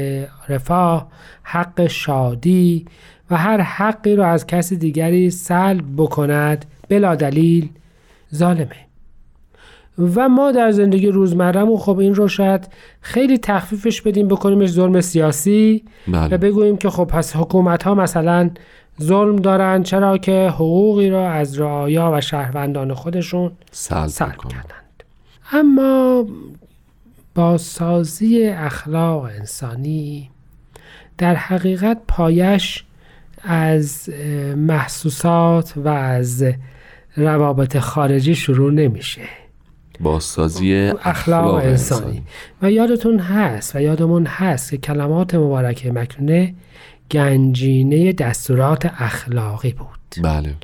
رفاه، 0.49 1.09
حق 1.43 1.87
شادی 1.87 2.87
و 3.31 3.37
هر 3.37 3.61
حقی 3.61 4.17
رو 4.17 4.23
از 4.23 4.47
کسی 4.47 4.77
دیگری 4.77 5.31
سلب 5.31 5.85
بکند 5.97 6.65
بلا 6.89 7.15
دلیل 7.15 7.69
ظالمه. 8.35 8.85
و 9.99 10.29
ما 10.29 10.53
در 10.53 10.71
زندگی 10.71 11.09
روزمرهمون 11.09 11.77
خب 11.77 11.99
این 11.99 12.15
رو 12.15 12.29
شاید 12.29 12.69
خیلی 13.01 13.39
تخفیفش 13.39 14.01
بدیم 14.01 14.29
بکنیمش 14.29 14.71
ظلم 14.71 15.01
سیاسی 15.01 15.85
بله. 16.09 16.35
و 16.35 16.39
بگوییم 16.39 16.77
که 16.77 16.91
خب 16.91 17.05
پس 17.05 17.37
حکومت 17.37 17.83
ها 17.83 17.95
مثلا 17.95 18.51
ظلم 19.03 19.37
دارن 19.37 19.83
چرا 19.83 20.19
که 20.19 20.49
حقوقی 20.55 21.11
را 21.11 21.31
از 21.31 21.61
رعایا 21.61 22.11
و 22.15 22.21
شهروندان 22.21 22.95
خودشون 22.95 23.53
سلب. 23.71 24.09
کردند. 24.51 25.05
اما 25.53 26.27
بازسازی 27.35 28.47
اخلاق 28.47 29.23
انسانی 29.23 30.31
در 31.19 31.35
حقیقت 31.35 32.01
پایش 32.09 32.85
از 33.43 34.09
محسوسات 34.57 35.73
و 35.77 35.89
از 35.89 36.45
روابط 37.17 37.79
خارجی 37.79 38.35
شروع 38.35 38.73
نمیشه. 38.73 39.23
بازسازی 40.01 40.93
اخلاق 41.05 41.55
انسانی. 41.55 42.23
و 42.63 42.71
یادتون 42.71 43.19
هست 43.19 43.77
و 43.77 43.81
یادمون 43.81 44.27
هست 44.27 44.71
که 44.71 44.77
کلمات 44.77 45.35
مبارکه 45.35 45.93
مکنونه 45.93 46.55
گنجینه 47.15 48.13
دستورات 48.13 48.93
اخلاقی 48.99 49.73
بود. 49.73 50.25
بله. 50.25 50.55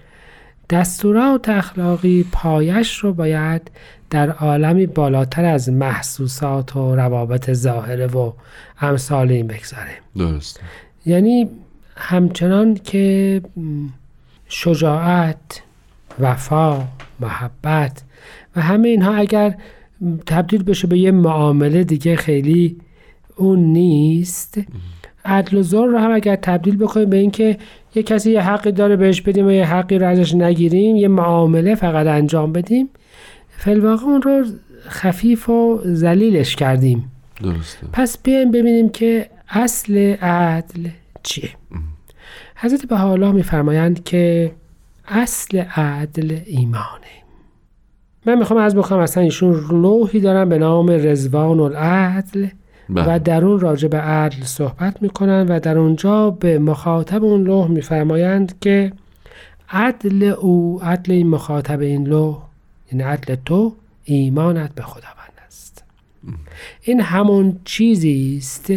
دستورات 0.70 1.48
اخلاقی 1.48 2.24
پایش 2.32 2.98
رو 2.98 3.12
باید 3.12 3.70
در 4.10 4.30
عالمی 4.30 4.86
بالاتر 4.86 5.44
از 5.44 5.68
محسوسات 5.68 6.76
و 6.76 6.96
روابط 6.96 7.52
ظاهره 7.52 8.06
و 8.06 8.32
امثال 8.80 9.30
این 9.30 9.46
بگذاره 9.46 9.90
درست 10.16 10.60
یعنی 11.06 11.48
همچنان 11.96 12.74
که 12.74 13.42
شجاعت 14.48 15.62
وفا 16.20 16.84
محبت 17.20 18.02
و 18.56 18.60
همه 18.60 18.88
اینها 18.88 19.14
اگر 19.14 19.56
تبدیل 20.26 20.62
بشه 20.62 20.86
به 20.86 20.98
یه 20.98 21.10
معامله 21.10 21.84
دیگه 21.84 22.16
خیلی 22.16 22.76
اون 23.36 23.58
نیست. 23.58 24.60
عدل 25.24 25.56
و 25.56 25.62
ظلم 25.62 25.92
رو 25.92 25.98
هم 25.98 26.12
اگر 26.12 26.36
تبدیل 26.36 26.76
بکنیم 26.76 27.10
به 27.10 27.16
اینکه 27.16 27.58
یه 27.94 28.02
کسی 28.02 28.32
یه 28.32 28.40
حقی 28.40 28.72
داره 28.72 28.96
بهش 28.96 29.20
بدیم 29.20 29.46
و 29.46 29.50
یه 29.50 29.64
حقی 29.64 29.98
رو 29.98 30.08
ازش 30.08 30.34
نگیریم 30.34 30.96
یه 30.96 31.08
معامله 31.08 31.74
فقط 31.74 32.06
انجام 32.06 32.52
بدیم 32.52 32.88
فلواقع 33.48 34.04
اون 34.04 34.22
رو 34.22 34.44
خفیف 34.88 35.48
و 35.48 35.80
ذلیلش 35.84 36.56
کردیم. 36.56 37.10
درسته. 37.42 37.86
پس 37.92 38.18
بیایم 38.22 38.50
ببینیم 38.50 38.88
که 38.88 39.26
اصل 39.48 39.96
عدل 40.22 40.88
چیه. 41.22 41.50
حضرت 42.56 42.86
بهاءالله 42.86 43.32
میفرمایند 43.32 44.04
که 44.04 44.52
اصل 45.08 45.58
عدل 45.58 46.38
ایمانه. 46.46 47.10
من 48.26 48.38
می‌خوام 48.38 48.60
از 48.60 48.74
بکنم 48.74 48.98
اصلا 48.98 49.22
ایشون 49.22 49.64
لوحی 49.70 50.20
دارن 50.20 50.48
به 50.48 50.58
نام 50.58 50.90
رزوان 50.90 51.60
العدل. 51.60 52.46
و 52.94 53.04
بله. 53.04 53.18
در 53.18 53.44
اون 53.44 53.60
راجع 53.60 53.88
به 53.88 53.98
عدل 53.98 54.44
صحبت 54.44 55.02
می‌کنن 55.02 55.46
و 55.48 55.60
در 55.60 55.78
اونجا 55.78 56.30
به 56.30 56.58
مخاطب 56.58 57.24
اون 57.24 57.42
لوح 57.42 57.68
میفرمایند 57.68 58.54
که 58.60 58.92
عدل 59.70 60.22
او 60.22 60.80
عدل 60.82 61.12
این 61.12 61.28
مخاطب 61.28 61.80
این 61.80 62.06
لوح 62.06 62.38
یعنی 62.92 63.04
عدل 63.04 63.36
تو 63.44 63.74
ایمانت 64.04 64.74
به 64.74 64.82
خداوند 64.82 65.32
است 65.46 65.84
این 66.82 67.00
همون 67.00 67.56
چیزی 67.64 68.36
است 68.38 68.72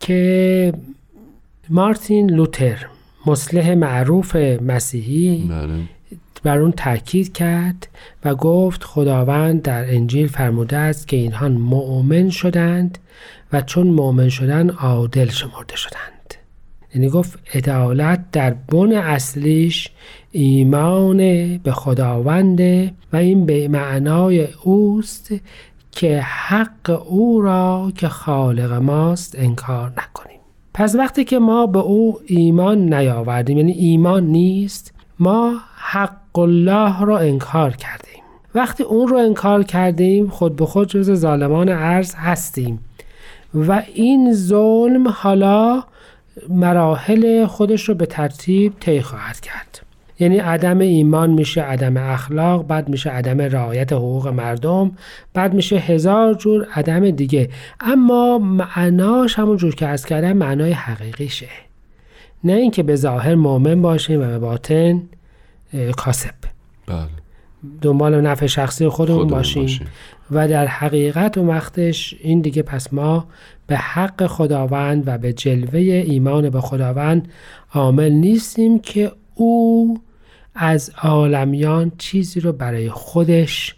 که 0.00 0.72
مارتین 1.70 2.30
لوتر 2.30 2.86
مصلح 3.26 3.74
معروف 3.74 4.36
مسیحی 4.36 5.46
بله 5.48 5.68
بر 6.46 6.58
اون 6.58 6.72
تاکید 6.72 7.32
کرد 7.32 7.88
و 8.24 8.34
گفت 8.34 8.84
خداوند 8.84 9.62
در 9.62 9.94
انجیل 9.94 10.26
فرموده 10.26 10.76
است 10.76 11.08
که 11.08 11.16
اینها 11.16 11.48
مؤمن 11.48 12.30
شدند 12.30 12.98
و 13.52 13.60
چون 13.60 13.86
مؤمن 13.86 14.28
شدن 14.28 14.70
عادل 14.70 15.28
شمرده 15.28 15.76
شدند. 15.76 16.34
یعنی 16.94 17.08
گفت 17.08 17.38
عدالت 17.54 18.30
در 18.32 18.50
بن 18.50 18.92
اصلیش 18.92 19.88
ایمان 20.32 21.18
به 21.58 21.72
خداوند 21.72 22.60
و 23.12 23.16
این 23.16 23.46
به 23.46 23.68
معنای 23.68 24.48
اوست 24.62 25.34
که 25.92 26.20
حق 26.20 27.02
او 27.06 27.40
را 27.40 27.92
که 27.94 28.08
خالق 28.08 28.72
ماست 28.72 29.34
انکار 29.38 29.92
نکنیم. 29.96 30.40
پس 30.74 30.94
وقتی 30.94 31.24
که 31.24 31.38
ما 31.38 31.66
به 31.66 31.78
او 31.78 32.18
ایمان 32.26 32.94
نیاوردیم 32.94 33.58
یعنی 33.58 33.72
ایمان 33.72 34.26
نیست 34.26 34.94
ما 35.18 35.54
حق 35.76 36.38
الله 36.38 37.04
را 37.04 37.18
انکار 37.18 37.70
کردیم. 37.70 38.22
وقتی 38.54 38.82
اون 38.82 39.08
رو 39.08 39.16
انکار 39.16 39.62
کردیم 39.62 40.28
خود 40.28 40.56
به 40.56 40.66
خود 40.66 40.88
جز 40.88 41.12
ظالمان 41.12 41.68
عرض 41.68 42.14
هستیم. 42.14 42.78
و 43.56 43.82
این 43.94 44.34
ظلم 44.34 45.08
حالا 45.08 45.84
مراحل 46.48 47.46
خودش 47.46 47.88
رو 47.88 47.94
به 47.94 48.06
ترتیب 48.06 48.72
طی 48.80 49.00
خواهد 49.00 49.40
کرد. 49.40 49.80
یعنی 50.18 50.38
عدم 50.38 50.78
ایمان 50.78 51.30
میشه 51.30 51.62
عدم 51.62 51.96
اخلاق 51.96 52.66
بعد 52.66 52.88
میشه 52.88 53.10
عدم 53.10 53.40
رعایت 53.40 53.92
حقوق 53.92 54.28
مردم 54.28 54.92
بعد 55.34 55.54
میشه 55.54 55.76
هزار 55.76 56.34
جور 56.34 56.66
عدم 56.74 57.10
دیگه. 57.10 57.50
اما 57.80 58.38
معناش 58.38 59.38
همون 59.38 59.56
جور 59.56 59.74
که 59.74 59.86
از 59.86 60.06
کردم 60.06 60.32
معنای 60.32 60.72
حقیقیشه. 60.72 61.48
نه 62.44 62.52
اینکه 62.52 62.82
به 62.82 62.96
ظاهر 62.96 63.34
مؤمن 63.34 63.82
باشیم 63.82 64.20
و 64.20 64.26
به 64.26 64.38
باطن 64.38 65.02
کاسب. 65.96 66.34
بله. 66.86 67.06
دنبال 67.82 68.20
نفع 68.20 68.46
شخصی 68.46 68.88
خودمون, 68.88 69.18
خودمون 69.18 69.38
باشیم. 69.38 69.62
باشیم. 69.62 69.86
و 70.30 70.48
در 70.48 70.66
حقیقت 70.66 71.38
اون 71.38 71.48
وقتش 71.48 72.14
این 72.20 72.40
دیگه 72.40 72.62
پس 72.62 72.92
ما 72.92 73.26
به 73.66 73.76
حق 73.76 74.26
خداوند 74.26 75.02
و 75.06 75.18
به 75.18 75.32
جلوه 75.32 75.80
ایمان 75.80 76.50
به 76.50 76.60
خداوند 76.60 77.28
عامل 77.74 78.12
نیستیم 78.12 78.78
که 78.78 79.12
او 79.34 79.98
از 80.54 80.92
عالمیان 81.02 81.92
چیزی 81.98 82.40
رو 82.40 82.52
برای 82.52 82.90
خودش 82.90 83.76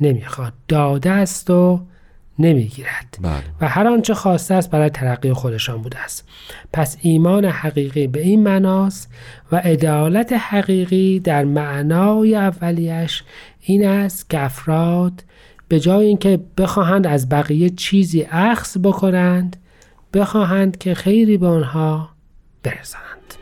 نمی‌خواد. 0.00 0.52
داده 0.68 1.10
است 1.10 1.50
و 1.50 1.80
نمی‌گیرد. 2.38 3.18
بله. 3.20 3.42
و 3.60 3.68
هر 3.68 3.86
آنچه 3.86 4.14
خواسته 4.14 4.54
است 4.54 4.70
برای 4.70 4.90
ترقی 4.90 5.32
خودشان 5.32 5.82
بوده 5.82 5.98
است. 5.98 6.28
پس 6.72 6.96
ایمان 7.00 7.44
حقیقی 7.44 8.06
به 8.06 8.20
این 8.20 8.42
معناست 8.42 9.12
و 9.52 9.56
عدالت 9.56 10.32
حقیقی 10.32 11.20
در 11.20 11.44
معنای 11.44 12.36
اولیش 12.36 13.22
این 13.60 13.86
است 13.86 14.30
که 14.30 14.40
افراد 14.40 15.24
به 15.68 15.80
جای 15.80 16.06
اینکه 16.06 16.40
بخواهند 16.58 17.06
از 17.06 17.28
بقیه 17.28 17.70
چیزی 17.70 18.26
اخذ 18.30 18.78
بکنند 18.78 19.56
بخواهند 20.14 20.78
که 20.78 20.94
خیری 20.94 21.38
به 21.38 21.46
آنها 21.46 22.10
برسانند 22.62 23.34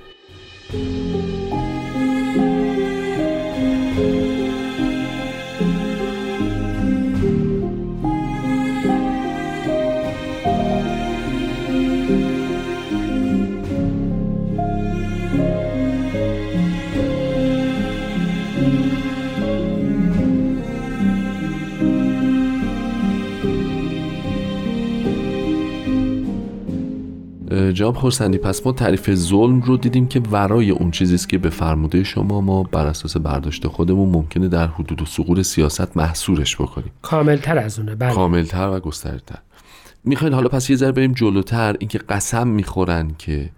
جناب 27.74 27.96
خورسندی. 27.96 28.38
پس 28.38 28.66
ما 28.66 28.72
تعریف 28.72 29.14
ظلم 29.14 29.60
رو 29.60 29.76
دیدیم 29.76 30.08
که 30.08 30.20
ورای 30.20 30.70
اون 30.70 30.90
چیزی 30.90 31.14
است 31.14 31.28
که 31.28 31.38
به 31.38 31.50
فرموده 31.50 32.04
شما 32.04 32.40
ما 32.40 32.62
بر 32.62 32.86
اساس 32.86 33.16
برداشت 33.16 33.66
خودمون 33.66 34.08
ممکنه 34.08 34.48
در 34.48 34.66
حدود 34.66 35.02
و 35.02 35.04
سقور 35.04 35.42
سیاست 35.42 35.96
محصورش 35.96 36.56
بکنیم. 36.56 36.90
کاملتر 37.02 37.58
از 37.58 37.78
اونه 37.78 37.94
بله. 37.94 38.14
کاملتر 38.14 38.68
و 38.68 38.80
گسترده‌تر. 38.80 39.38
می‌خواین 40.04 40.34
حالا 40.34 40.48
پس 40.48 40.70
یه 40.70 40.76
ذره 40.76 40.92
بریم 40.92 41.12
جلوتر. 41.12 41.76
اینکه 41.78 41.98
قسم 41.98 42.48
می‌خورن 42.48 43.10
که 43.18 43.50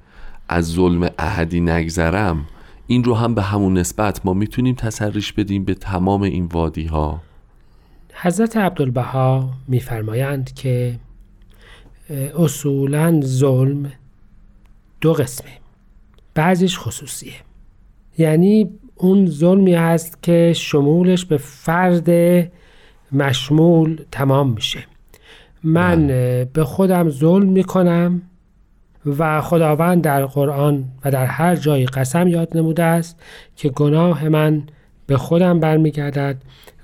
از 0.49 0.65
ظلم 0.65 1.11
احدی 1.19 1.61
نگذرم 1.61 2.47
این 2.87 3.05
رو 3.05 3.15
هم 3.15 3.35
به 3.35 3.43
همون 3.43 3.79
نسبت 3.79 4.21
ما 4.27 4.33
می‌تونیم 4.35 4.75
تسریش 4.75 5.33
بدیم 5.33 5.65
به 5.65 5.75
تمام 5.75 6.23
این 6.23 6.45
وادی 6.45 6.87
ها 6.87 7.23
حضرت 8.15 8.57
عبدالبها 8.57 9.51
میفرمایند 9.69 10.55
که 10.55 10.99
اصولا 12.39 13.21
ظلم 13.25 13.93
دو 15.07 15.13
قسمه. 15.13 15.51
بعضیش 16.35 16.79
خصوصیه. 16.79 17.33
یعنی 18.19 18.71
اون 18.97 19.27
ظلمی 19.27 19.75
است 19.75 20.23
که 20.23 20.53
شمولش 20.57 21.25
به 21.25 21.37
فرد 21.37 22.11
مشمول 23.13 24.01
تمام 24.13 24.53
میشه. 24.53 24.85
من 25.65 26.07
بله. 26.07 26.49
به 26.53 26.65
خودم 26.65 27.11
ظلم 27.11 27.49
می‌کنم 27.49 28.23
و 29.19 29.41
خداوند 29.41 30.03
در 30.03 30.27
قرآن 30.27 30.85
و 31.05 31.11
در 31.11 31.27
هر 31.27 31.57
جایی 31.57 31.87
قسم 31.87 32.29
یاد 32.29 32.57
نموده 32.57 32.83
است 32.83 33.21
که 33.57 33.69
گناه 33.69 34.29
من 34.29 34.63
به 35.07 35.17
خودم 35.17 35.61
برمیگردد 35.61 36.37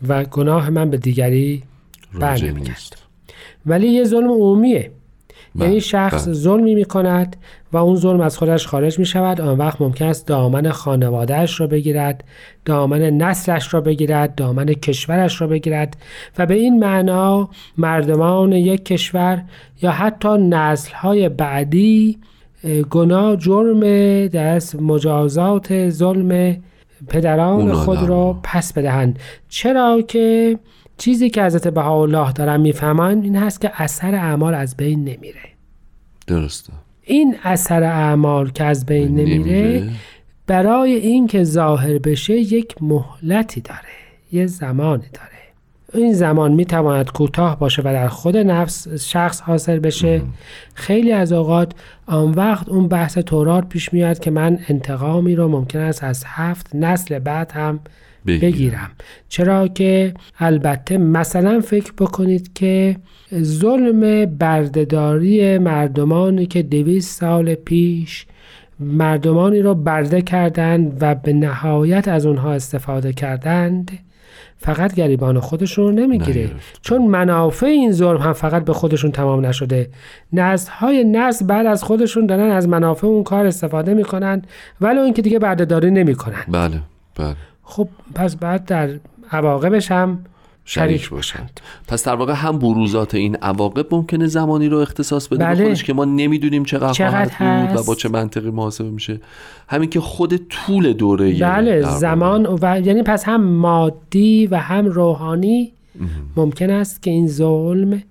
و 0.08 0.24
گناه 0.24 0.70
من 0.70 0.90
به 0.90 0.96
دیگری 0.96 1.62
برنمیگردد. 2.20 3.02
ولی 3.66 3.88
یه 3.88 4.04
ظلم 4.04 4.30
عمومیه. 4.30 4.90
یعنی 5.54 5.80
شخص 5.80 6.24
بله. 6.24 6.34
ظلمی 6.34 6.74
می 6.74 6.84
کند 6.84 7.36
و 7.72 7.76
اون 7.76 7.96
ظلم 7.96 8.20
از 8.20 8.38
خودش 8.38 8.66
خارج 8.66 8.98
می 8.98 9.06
شود 9.06 9.40
آن 9.40 9.58
وقت 9.58 9.80
ممکن 9.80 10.04
است 10.04 10.26
دامن 10.26 10.70
خانوادهش 10.70 11.60
را 11.60 11.66
بگیرد 11.66 12.24
دامن 12.64 13.02
نسلش 13.02 13.74
را 13.74 13.80
بگیرد 13.80 14.34
دامن 14.34 14.66
کشورش 14.66 15.40
را 15.40 15.46
بگیرد 15.46 15.96
و 16.38 16.46
به 16.46 16.54
این 16.54 16.78
معنا 16.78 17.48
مردمان 17.78 18.52
یک 18.52 18.84
کشور 18.84 19.42
یا 19.82 19.90
حتی 19.90 20.38
نسلهای 20.38 21.28
بعدی 21.28 22.18
گناه 22.90 23.36
جرم 23.36 23.80
دست 24.26 24.82
مجازات 24.82 25.90
ظلم 25.90 26.56
پدران 27.08 27.72
خود 27.72 28.02
را 28.02 28.40
پس 28.42 28.72
بدهند. 28.72 29.18
چرا 29.48 30.02
که 30.08 30.58
چیزی 31.02 31.30
که 31.30 31.44
حضرت 31.44 31.68
بهاءالله 31.68 32.32
دارن 32.32 32.60
می‌فهمن 32.60 33.22
این 33.22 33.36
هست 33.36 33.60
که 33.60 33.82
اثر 33.82 34.14
اعمال 34.14 34.54
از 34.54 34.76
بین 34.76 34.98
نمیره. 34.98 35.40
درسته. 36.26 36.72
این 37.02 37.36
اثر 37.42 37.82
اعمال 37.82 38.50
که 38.50 38.64
از 38.64 38.86
بین 38.86 39.14
نمیره. 39.14 39.90
برای 40.46 40.92
اینکه 40.92 41.44
ظاهر 41.44 41.98
بشه 41.98 42.34
یک 42.34 42.74
مهلتی 42.80 43.60
داره 43.60 43.94
یه 44.32 44.46
زمانی 44.46 45.04
داره. 45.12 45.28
این 45.94 46.12
زمان 46.12 46.52
می‌تواند 46.52 47.12
کوتاه 47.12 47.58
باشه 47.58 47.82
و 47.82 47.84
در 47.84 48.08
خود 48.08 48.36
نفس 48.36 48.88
شخص 48.88 49.40
حاصل 49.40 49.78
بشه. 49.78 50.22
خیلی 50.74 51.12
از 51.12 51.32
اوقات 51.32 51.72
آن 52.06 52.30
وقت 52.30 52.68
اون 52.68 52.88
بحث 52.88 53.18
تورات 53.18 53.68
پیش 53.68 53.92
میاد 53.92 54.18
که 54.18 54.30
من 54.30 54.58
انتقامی 54.68 55.34
رو 55.34 55.48
ممکن 55.48 55.78
است 55.78 56.04
از 56.04 56.24
هفت 56.26 56.74
نسل 56.74 57.18
بعد 57.18 57.52
هم 57.52 57.80
بگیرم. 58.26 58.90
چرا 59.28 59.68
که 59.68 60.14
البته 60.38 60.98
مثلا 60.98 61.60
فکر 61.60 61.92
بکنید 61.98 62.52
که 62.52 62.96
ظلم 63.42 64.24
بردهداری 64.24 65.58
مردمانی 65.58 66.46
که 66.46 66.62
دویست 66.62 67.20
سال 67.20 67.54
پیش 67.54 68.26
مردمانی 68.80 69.62
را 69.62 69.74
برده 69.74 70.22
کردند 70.22 70.98
و 71.00 71.14
به 71.14 71.32
نهایت 71.32 72.08
از 72.08 72.26
اونها 72.26 72.52
استفاده 72.52 73.12
کردند 73.12 73.90
فقط 74.56 74.94
گریبان 74.94 75.40
خودشون 75.40 75.84
رو 75.84 75.92
نمی‌گیره. 75.92 76.50
چون 76.82 77.06
منافع 77.06 77.66
این 77.66 77.92
ظلم 77.92 78.20
هم 78.20 78.32
فقط 78.32 78.64
به 78.64 78.72
خودشون 78.72 79.10
تمام 79.10 79.46
نشده. 79.46 79.88
نسل 80.32 80.70
های 80.70 81.04
نسل 81.04 81.46
بعد 81.46 81.66
از 81.66 81.82
خودشون 81.84 82.26
دارن 82.26 82.50
از 82.50 82.68
منافع 82.68 83.06
اون 83.06 83.22
کار 83.22 83.46
استفاده 83.46 83.94
می‌کنن 83.94 84.42
ولی 84.80 84.98
اون 84.98 85.12
که 85.12 85.22
دیگه 85.22 85.38
بردهداری 85.38 85.90
نمی‌کنن. 85.90 86.44
بله 86.48 86.80
بله. 87.18 87.34
خب 87.72 87.88
پس 88.14 88.36
بعد 88.36 88.64
در 88.64 88.90
عواقبش 89.30 89.92
هم 89.92 90.18
شریک 90.64 91.10
باشند. 91.10 91.60
پس 91.88 92.04
در 92.04 92.14
واقع 92.14 92.32
هم 92.32 92.58
بروزات 92.58 93.14
این 93.14 93.36
عواقب 93.36 93.94
ممکنه 93.94 94.26
زمانی 94.26 94.68
رو 94.68 94.78
اختصاص 94.78 95.28
بده؟ 95.28 95.44
بله. 95.44 95.64
خودش 95.64 95.84
که 95.84 95.92
ما 95.92 96.04
نمی‌دونیم 96.04 96.64
چقدر, 96.64 96.92
چقدر 96.92 97.36
خواهد 97.36 97.68
بود 97.68 97.80
و 97.80 97.82
با 97.84 97.94
چه 97.94 98.08
منطقی 98.08 98.50
محاسبه 98.50 98.90
میشه. 98.90 99.20
همین 99.68 99.90
که 99.90 100.00
خود 100.00 100.36
طول 100.36 100.92
دوره 100.92 101.40
بله 101.40 101.82
زمان 101.82 102.46
و 102.46 102.80
یعنی 102.84 103.02
پس 103.02 103.24
هم 103.24 103.44
مادی 103.44 104.46
و 104.46 104.56
هم 104.56 104.86
روحانی 104.86 105.72
ممکن 106.36 106.70
است 106.70 107.02
که 107.02 107.10
این 107.10 107.28
ظلم 107.28 108.02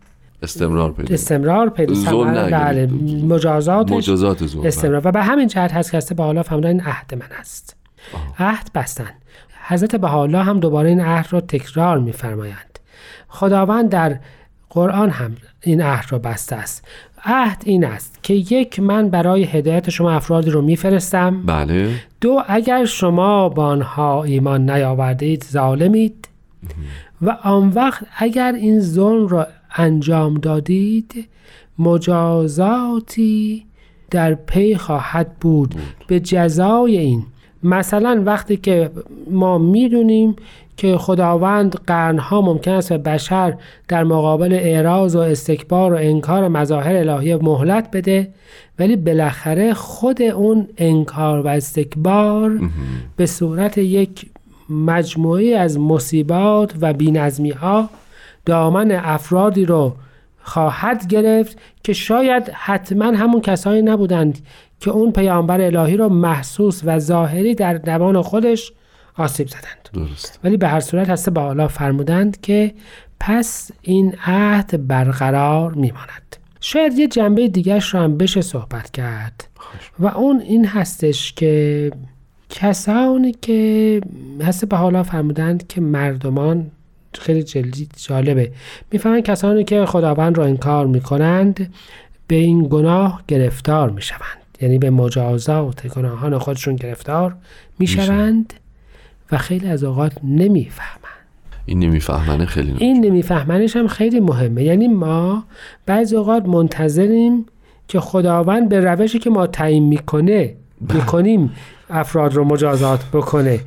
استمرار 0.43 0.91
پیدا 0.91 1.13
استمرار 1.13 1.69
پیدا 1.69 2.24
بله 2.24 2.89
مجازات 3.28 3.91
مجازات 3.91 4.45
ظلم 4.45 4.65
استمرار. 4.65 5.02
و 5.08 5.12
به 5.12 5.24
همین 5.24 5.47
جهت 5.47 5.71
هست 5.71 5.91
که 5.91 6.15
حالا 6.17 6.43
فهمیدن 6.43 6.69
این 6.69 6.82
عهد 6.82 7.15
من 7.15 7.38
است. 7.39 7.76
عهد 8.39 8.69
بستن. 8.76 9.10
حضرت 9.71 9.95
بهاءالله 9.95 10.43
هم 10.43 10.60
دوباره 10.60 10.89
این 10.89 11.01
عهد 11.01 11.27
را 11.34 11.41
تکرار 11.41 11.99
میفرمایند. 11.99 12.79
خداوند 13.27 13.89
در 13.89 14.19
قرآن 14.69 15.10
هم 15.10 15.36
این 15.62 15.81
عهد 15.81 16.05
را 16.10 16.19
بسته 16.19 16.55
است. 16.55 16.86
عهد 17.25 17.62
این 17.65 17.86
است 17.86 18.23
که 18.23 18.34
یک 18.34 18.79
من 18.79 19.10
برای 19.10 19.43
هدایت 19.43 19.89
شما 19.89 20.12
افرادی 20.12 20.49
رو 20.49 20.62
میفرستم. 20.62 21.45
بله. 21.45 21.95
دو 22.21 22.43
اگر 22.47 22.86
شما 22.86 23.49
با 23.49 23.65
آنها 23.65 24.23
ایمان 24.23 24.69
نیاوردید 24.69 25.43
ظالمید. 25.43 26.27
و 27.21 27.38
آن 27.43 27.69
وقت 27.69 28.03
اگر 28.17 28.53
این 28.53 28.79
ظلم 28.79 29.27
را 29.27 29.47
انجام 29.75 30.34
دادید 30.34 31.27
مجازاتی 31.79 33.65
در 34.12 34.34
پی 34.34 34.75
خواهد 34.75 35.39
بود, 35.39 35.69
بود. 35.69 35.81
به 36.07 36.19
جزای 36.19 36.97
این 36.97 37.25
مثلا 37.63 38.24
وقتی 38.26 38.58
که 38.58 38.91
ما 39.32 39.58
می‌دونیم 39.58 40.36
که 40.78 40.97
خداوند 40.97 41.76
قرنها 41.88 42.41
ممکن 42.41 42.71
است 42.71 42.93
به 42.93 42.97
بشر 42.97 43.54
در 43.88 44.04
مقابل 44.04 44.54
اعراض 44.54 45.15
و 45.15 45.19
استکبار 45.19 45.93
و 45.93 45.97
انکار 46.02 46.47
مظاهر 46.47 46.95
الهی 46.95 47.36
مهلت 47.36 47.91
بده 47.91 48.28
ولی 48.80 48.95
بالاخره 48.95 49.74
خود 49.74 50.21
اون 50.21 50.67
انکار 50.78 51.41
و 51.41 51.47
استکبار 51.47 52.60
به 53.15 53.26
صورت 53.26 53.78
یک 53.78 54.26
مجموعی 54.69 55.54
از 55.54 55.80
مصیبات 55.80 56.74
و 56.82 56.93
بینظمی 56.93 57.52
ها 57.52 57.89
دامن 58.45 58.91
افرادی 58.91 59.65
رو 59.65 59.93
خواهد 60.43 61.08
گرفت 61.08 61.58
که 61.84 61.93
شاید 61.93 62.49
حتما 62.54 63.06
همون 63.06 63.41
کسانی 63.41 63.82
نبودند 63.82 64.39
که 64.80 64.91
اون 64.91 65.12
پیامبر 65.12 65.62
الهی 65.62 65.97
رو 65.97 66.10
محسوس 66.10 66.82
و 66.86 66.99
ظاهری 66.99 67.56
در 67.56 67.73
دوان 67.73 68.21
خودش 68.21 68.71
آسیب 69.17 69.47
زدند. 69.47 69.89
درست. 69.93 70.39
ولی 70.43 70.58
به 70.58 70.67
هر 70.67 70.80
صورت 70.80 71.10
هسته 71.10 71.32
به 71.32 71.41
حالا 71.41 71.67
فرمودند 71.67 72.41
که 72.41 72.73
پس 73.19 73.71
این 73.82 74.15
عهد 74.25 74.88
برقرار 74.88 75.73
میماند. 75.73 76.36
شاید 76.62 76.99
یه 76.99 77.08
جنبه 77.08 77.47
دیگرش 77.47 77.93
رو 77.93 77.99
هم 77.99 78.17
بشه 78.17 78.41
صحبت 78.41 78.91
کرد. 78.91 79.47
و 79.99 80.08
اون 80.08 80.39
این 80.39 80.65
هستش 80.65 81.34
که 81.34 81.91
کسانی 82.49 83.32
که 83.32 84.01
هسته 84.43 84.65
به 84.65 84.77
حالا 84.77 85.04
فرمودند 85.04 85.67
که 85.67 85.82
مردمان 85.82 86.71
خیلی 87.19 87.43
جلدی 87.43 87.88
جالبه. 87.95 88.52
می‌فهمن 88.91 89.21
کسانی 89.21 89.63
که 89.63 89.86
خداوند 89.86 90.38
را 90.38 90.45
انکار 90.45 90.88
می‌کنند 90.88 91.74
به 92.28 92.36
این 92.36 92.67
گناه 92.69 93.24
گرفتار 93.28 93.89
می‌شوند. 93.89 94.41
یعنی 94.62 94.78
به 94.78 94.89
مجازات 94.89 95.88
گناهان 95.88 96.38
خودشون 96.38 96.76
گرفتار 96.76 97.36
می‌شوند 97.80 98.54
و 99.32 99.38
خیلی 99.38 99.67
از 99.67 99.84
اوقات 99.84 100.13
نمی‌فهمند. 100.24 101.02
این 101.65 101.80
نمیفهمنه 101.80 102.45
خیلی 102.45 102.76
این 102.78 103.06
نمیفهمنش 103.06 103.76
هم 103.76 103.88
خیلی 103.88 104.19
مهمه. 104.19 104.63
یعنی 104.63 104.88
ما 104.88 105.43
بعضی 105.86 106.15
اوقات 106.15 106.45
منتظریم 106.45 107.45
که 107.88 108.00
خداوند 108.00 108.69
به 108.69 108.80
روشی 108.80 109.19
که 109.19 109.30
ما 109.30 109.47
تعیین 109.47 109.84
می‌کنه. 109.84 110.56
می‌کنیم 110.93 111.52
افراد 111.91 112.34
رو 112.34 112.43
مجازات 112.43 113.04
بکنه. 113.13 113.60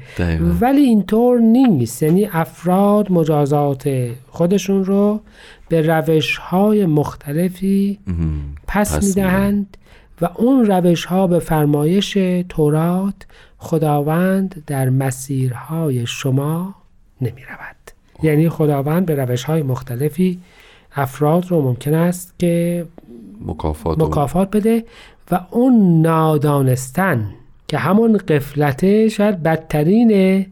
ولی 0.60 0.80
اینطور 0.80 1.38
نیست. 1.38 2.02
یعنی 2.02 2.28
افراد 2.32 3.12
مجازات 3.12 4.10
خودشون 4.30 4.84
رو 4.84 5.20
به 5.68 5.82
روش 5.82 6.36
های 6.36 6.86
مختلفی 6.86 7.98
پس, 8.66 8.96
پس 8.96 9.04
می‌دهند 9.04 9.76
و 10.20 10.28
اون 10.34 10.64
روش 10.66 11.04
ها 11.04 11.26
به 11.26 11.38
فرمایش 11.38 12.18
تورات 12.48 13.14
خداوند 13.58 14.62
در 14.66 14.90
مسیرهای 14.90 16.06
شما 16.06 16.74
نمی 17.20 17.42
رود 17.42 17.76
یعنی 18.22 18.48
خداوند 18.48 19.06
به 19.06 19.14
روش 19.14 19.44
های 19.44 19.62
مختلفی 19.62 20.40
افراد 20.96 21.50
رو 21.50 21.62
ممکن 21.62 21.94
است 21.94 22.34
که 22.38 22.86
مکافات, 23.46 23.98
مکافات 23.98 24.50
بده 24.50 24.84
و 25.30 25.40
اون 25.50 26.00
نادانستن 26.02 27.30
که 27.68 27.78
همون 27.78 28.16
قفلته 28.16 29.08
شاید 29.08 29.42
بدترین 29.42 30.46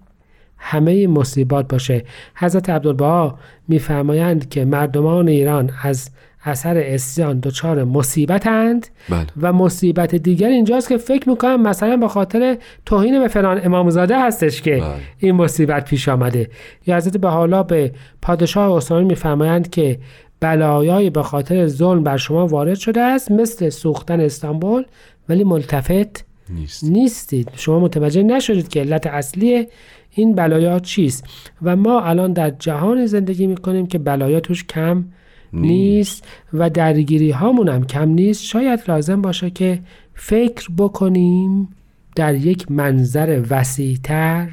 همه 0.59 1.07
مصیبات 1.07 1.69
باشه 1.69 2.05
حضرت 2.35 2.71
عبدالبها 2.71 3.39
میفرمایند 3.69 4.49
که 4.49 4.65
مردمان 4.65 5.29
ایران 5.29 5.71
از 5.83 6.11
اثر 6.45 6.77
اسیان 6.77 7.41
دچار 7.41 7.85
مصیبتند 7.85 8.87
بله. 9.09 9.27
و 9.41 9.53
مصیبت 9.53 10.15
دیگر 10.15 10.49
اینجاست 10.49 10.89
که 10.89 10.97
فکر 10.97 11.29
می‌کنم 11.29 11.63
مثلا 11.63 11.97
به 11.97 12.09
خاطر 12.09 12.57
توهین 12.87 13.21
به 13.21 13.29
فلان 13.29 13.61
امامزاده 13.65 14.23
هستش 14.23 14.63
که 14.63 14.71
بله. 14.71 14.95
این 15.19 15.35
مصیبت 15.35 15.85
پیش 15.85 16.09
آمده 16.09 16.51
یا 16.87 16.97
حضرت 16.97 17.17
به 17.17 17.29
حالا 17.29 17.63
به 17.63 17.93
پادشاه 18.23 18.77
عثمانی 18.77 19.05
میفرمایند 19.05 19.71
که 19.71 19.99
بلایای 20.41 21.11
به 21.11 21.23
خاطر 21.23 21.67
ظلم 21.67 22.03
بر 22.03 22.17
شما 22.17 22.47
وارد 22.47 22.75
شده 22.75 23.01
است 23.01 23.31
مثل 23.31 23.69
سوختن 23.69 24.21
استانبول 24.21 24.85
ولی 25.29 25.45
ملتفت 25.45 26.32
نیست. 26.55 26.85
نیستید. 26.85 27.51
شما 27.57 27.81
متوجه 27.81 28.23
نشدید 28.23 28.69
که 28.69 28.81
علت 28.81 29.07
اصلی 29.07 29.67
این 30.11 30.35
بلایات 30.35 30.83
چیست. 30.83 31.25
و 31.63 31.77
ما 31.77 32.01
الان 32.01 32.33
در 32.33 32.51
جهان 32.51 33.07
زندگی 33.07 33.47
می‌کنیم 33.47 33.87
که 33.87 33.99
بلایا 33.99 34.41
توش 34.41 34.65
کم 34.65 35.05
نیست 35.53 36.25
و 36.53 36.71
درگیری 36.71 37.31
هامون 37.31 37.69
هم 37.69 37.85
کم 37.85 38.09
نیست. 38.09 38.45
شاید 38.45 38.81
لازم 38.89 39.23
باشه 39.23 39.51
که 39.51 39.81
فکر 40.15 40.69
بکنیم 40.79 41.69
در 42.17 42.35
یک 42.35 42.71
منظر 42.71 43.43
وسیعتر 43.51 44.49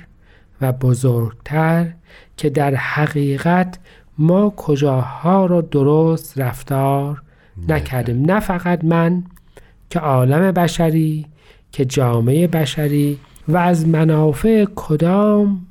و 0.62 0.72
بزرگتر 0.72 1.94
که 2.38 2.50
در 2.50 2.76
حقیقت 2.76 3.80
ما 4.18 4.50
کجاها 4.50 5.46
رو 5.46 5.62
درست 5.62 6.40
رفتار 6.40 7.22
نکردیم. 7.68 8.32
نه 8.32 8.40
فقط 8.40 8.84
من 8.84 9.24
که 9.90 10.00
عالم 10.00 10.52
بشری 10.52 11.26
که 11.72 11.86
جامعه 11.86 12.48
بشری 12.48 13.20
و 13.48 13.58
از 13.58 13.88
منافع 13.88 14.66
کدام 14.76 15.66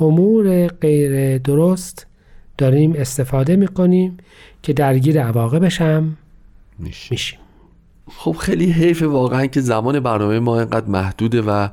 امور 0.00 0.66
غیر 0.66 1.38
درست 1.38 2.06
داریم 2.58 2.92
استفاده 2.96 3.56
می‌کنیم 3.56 4.16
که 4.62 4.72
درگیر 4.72 5.22
عواقبش 5.22 5.80
هم 5.80 6.16
میشیم. 6.78 7.38
خب 8.10 8.32
خیلی 8.32 8.72
حیف 8.72 9.02
واقعا 9.02 9.46
که 9.46 9.60
زمان 9.60 10.00
برنامه 10.00 10.38
ما 10.38 10.58
اینقدر 10.58 10.86
محدوده 10.86 11.42
و 11.42 11.68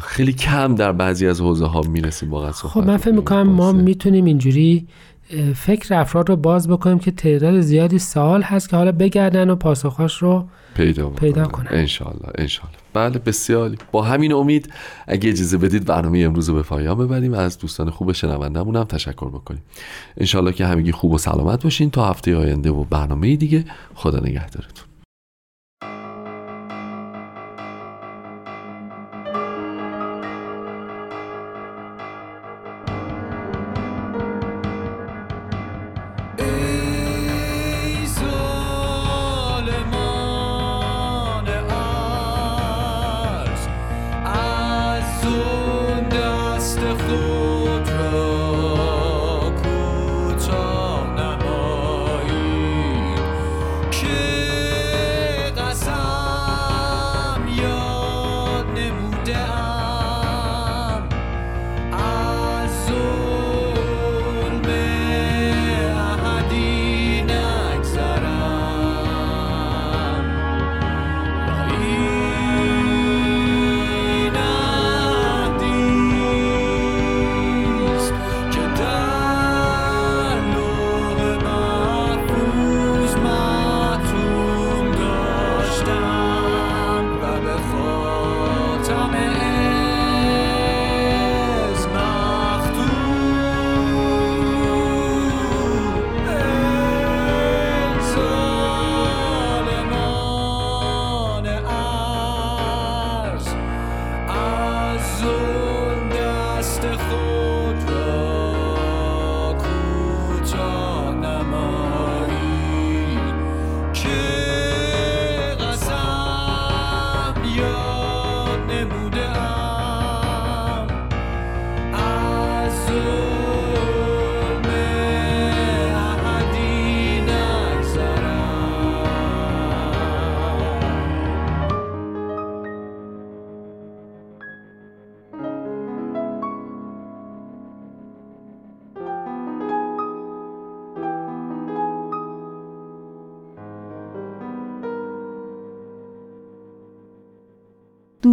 خیلی 0.00 0.32
کم 0.32 0.74
در 0.74 0.92
بعضی 0.92 1.26
از 1.26 1.40
حوزه 1.40 1.66
ها 1.66 1.80
می‌رسیم 1.80 2.30
واقعا 2.30 2.52
خب 2.52 2.80
من 2.80 2.96
فکر 2.96 3.14
می‌کنم 3.14 3.42
ما 3.42 3.72
می‌تونیم 3.72 4.24
اینجوری 4.24 4.86
فکر 5.54 5.94
افراد 5.94 6.28
رو 6.28 6.36
باز 6.36 6.68
بکنیم 6.68 6.98
که 6.98 7.10
تعداد 7.10 7.60
زیادی 7.60 7.98
سال 7.98 8.42
هست 8.42 8.68
که 8.68 8.76
حالا 8.76 8.92
بگردن 8.92 9.50
و 9.50 9.56
پاسخاش 9.56 10.22
رو 10.22 10.48
پیدا, 10.74 11.10
پیدا 11.10 11.46
کنن. 11.46 11.66
انشالله 11.70 12.28
انشالله 12.34 12.76
بله 12.92 13.18
بسیاری. 13.18 13.78
با 13.92 14.02
همین 14.02 14.32
امید 14.32 14.72
اگه 15.06 15.30
اجازه 15.30 15.58
بدید 15.58 15.84
برنامه 15.84 16.18
امروز 16.18 16.48
رو 16.48 16.54
به 16.54 16.62
پایان 16.62 16.98
ببریم. 16.98 17.34
از 17.34 17.58
دوستان 17.58 17.90
خوب 17.90 18.12
شنوندمون 18.12 18.76
هم 18.76 18.84
تشکر 18.84 19.28
بکنیم. 19.28 19.62
انشالله 20.16 20.52
که 20.52 20.66
همگی 20.66 20.92
خوب 20.92 21.12
و 21.12 21.18
سلامت 21.18 21.62
باشین 21.62 21.90
تا 21.90 22.10
هفته 22.10 22.36
آینده 22.36 22.70
و 22.70 22.84
برنامه 22.84 23.36
دیگه. 23.36 23.64
خدا 23.94 24.18
نگهدارتون. 24.18 24.87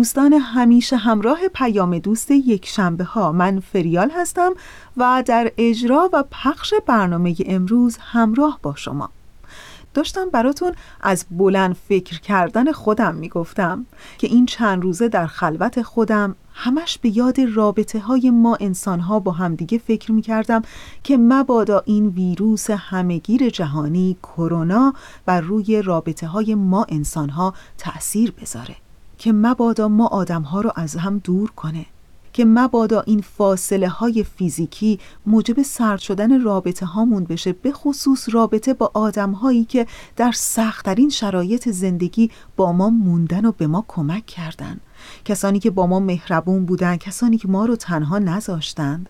دوستان 0.06 0.34
همیشه 0.34 0.98
همراه 0.98 1.48
پیام 1.54 2.00
دوست 2.00 2.32
یک 2.32 2.66
شنبه 2.66 3.04
ها 3.04 3.32
من 3.32 3.60
فریال 3.60 4.12
هستم 4.12 4.54
و 4.98 5.24
در 5.26 5.52
اجرا 5.58 6.10
و 6.14 6.24
پخش 6.32 6.74
برنامه 6.88 7.36
امروز 7.46 7.98
همراه 8.02 8.60
با 8.62 8.76
شما. 8.76 9.10
داشتم 9.94 10.30
براتون 10.30 10.74
از 11.02 11.26
بلند 11.32 11.76
فکر 11.90 12.20
کردن 12.20 12.72
خودم 12.72 13.16
می‌گفتم 13.16 13.86
که 14.18 14.28
این 14.28 14.46
چند 14.46 14.84
روزه 14.84 15.08
در 15.08 15.28
خلوت 15.28 15.82
خودم 15.82 16.36
همش 16.54 16.98
به 16.98 17.18
یاد 17.18 17.40
رابطه 17.42 18.00
های 18.00 18.30
ما 18.30 18.58
انسان 18.60 19.00
ها 19.00 19.20
با 19.20 19.32
همدیگه 19.32 19.78
فکر 19.78 20.12
می 20.12 20.22
کردم 20.22 20.62
که 21.04 21.18
مبادا 21.18 21.84
این 21.86 22.08
ویروس 22.08 22.70
همگیر 22.70 23.50
جهانی 23.50 24.18
کرونا 24.24 24.94
بر 25.26 25.42
روی 25.42 25.82
رابطه 25.82 26.28
های 26.28 26.56
ما 26.56 26.86
انسان 26.90 27.30
ها 27.30 27.54
تأثیر 27.78 28.32
بذاره. 28.32 28.76
که 29.18 29.34
مبادا 29.34 29.88
ما 29.88 30.08
آدم 30.08 30.42
ها 30.42 30.62
رو 30.62 30.72
از 30.76 30.96
هم 30.96 31.18
دور 31.18 31.52
کنه 31.52 31.86
که 32.36 32.46
مبادا 32.46 33.02
این 33.02 33.22
فاصله 33.22 33.90
های 33.90 34.24
فیزیکی 34.24 35.00
موجب 35.26 35.62
سرد 35.62 36.00
شدن 36.00 36.42
رابطه 36.42 36.86
هامون 36.86 37.24
بشه 37.24 37.54
به 37.54 37.72
خصوص 37.72 38.30
رابطه 38.32 38.74
با 38.74 38.92
آدم 38.94 39.32
هایی 39.32 39.66
که 39.66 39.88
در 40.16 40.32
سختترین 40.32 41.10
شرایط 41.10 41.70
زندگی 41.70 42.32
با 42.56 42.72
ما 42.72 42.90
موندن 42.90 43.46
و 43.46 43.52
به 43.52 43.68
ما 43.68 43.86
کمک 43.88 44.26
کردن. 44.26 44.80
کسانی 45.26 45.60
که 45.60 45.70
با 45.70 45.88
ما 45.88 46.00
مهربون 46.00 46.66
بودن 46.66 46.98
کسانی 46.98 47.38
که 47.38 47.48
ما 47.48 47.66
رو 47.66 47.76
تنها 47.76 48.20
نذاشتند. 48.20 49.10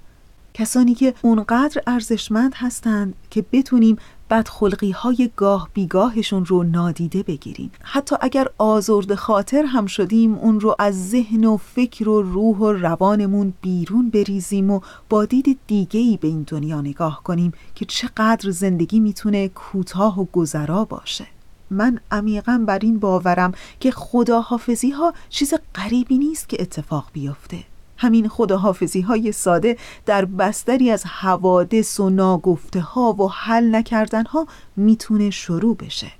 کسانی 0.53 0.95
که 0.95 1.13
اونقدر 1.21 1.81
ارزشمند 1.87 2.53
هستند 2.55 3.13
که 3.29 3.45
بتونیم 3.51 3.97
بدخلقی 4.29 4.91
های 4.91 5.31
گاه 5.35 5.69
بیگاهشون 5.73 6.45
رو 6.45 6.63
نادیده 6.63 7.23
بگیریم. 7.23 7.71
حتی 7.81 8.15
اگر 8.21 8.47
آزرد 8.57 9.15
خاطر 9.15 9.63
هم 9.65 9.85
شدیم 9.85 10.35
اون 10.35 10.59
رو 10.59 10.75
از 10.79 11.09
ذهن 11.09 11.45
و 11.45 11.57
فکر 11.57 12.09
و 12.09 12.21
روح 12.21 12.57
و 12.57 12.71
روانمون 12.71 13.53
بیرون 13.61 14.09
بریزیم 14.09 14.71
و 14.71 14.79
با 15.09 15.25
دید 15.25 15.59
دیگه 15.67 15.99
ای 15.99 16.17
به 16.21 16.27
این 16.27 16.43
دنیا 16.47 16.81
نگاه 16.81 17.23
کنیم 17.23 17.53
که 17.75 17.85
چقدر 17.85 18.51
زندگی 18.51 18.99
می‌تونه 18.99 19.47
کوتاه 19.47 20.19
و 20.19 20.25
گذرا 20.33 20.85
باشه. 20.85 21.27
من 21.69 21.99
عمیقا 22.11 22.63
بر 22.67 22.79
این 22.79 22.99
باورم 22.99 23.51
که 23.79 23.91
خداحافظی 23.91 24.89
ها 24.89 25.13
چیز 25.29 25.53
غریبی 25.75 26.17
نیست 26.17 26.49
که 26.49 26.57
اتفاق 26.61 27.05
بیفته. 27.13 27.74
همین 27.97 28.27
خداحافظی 28.27 29.01
های 29.01 29.31
ساده 29.31 29.77
در 30.05 30.25
بستری 30.25 30.91
از 30.91 31.05
حوادث 31.05 31.99
و 31.99 32.09
ناگفته 32.09 32.81
ها 32.81 33.13
و 33.13 33.31
حل 33.31 33.75
نکردن 33.75 34.25
ها 34.25 34.47
می‌تونه 34.75 35.29
شروع 35.29 35.75
بشه. 35.75 36.11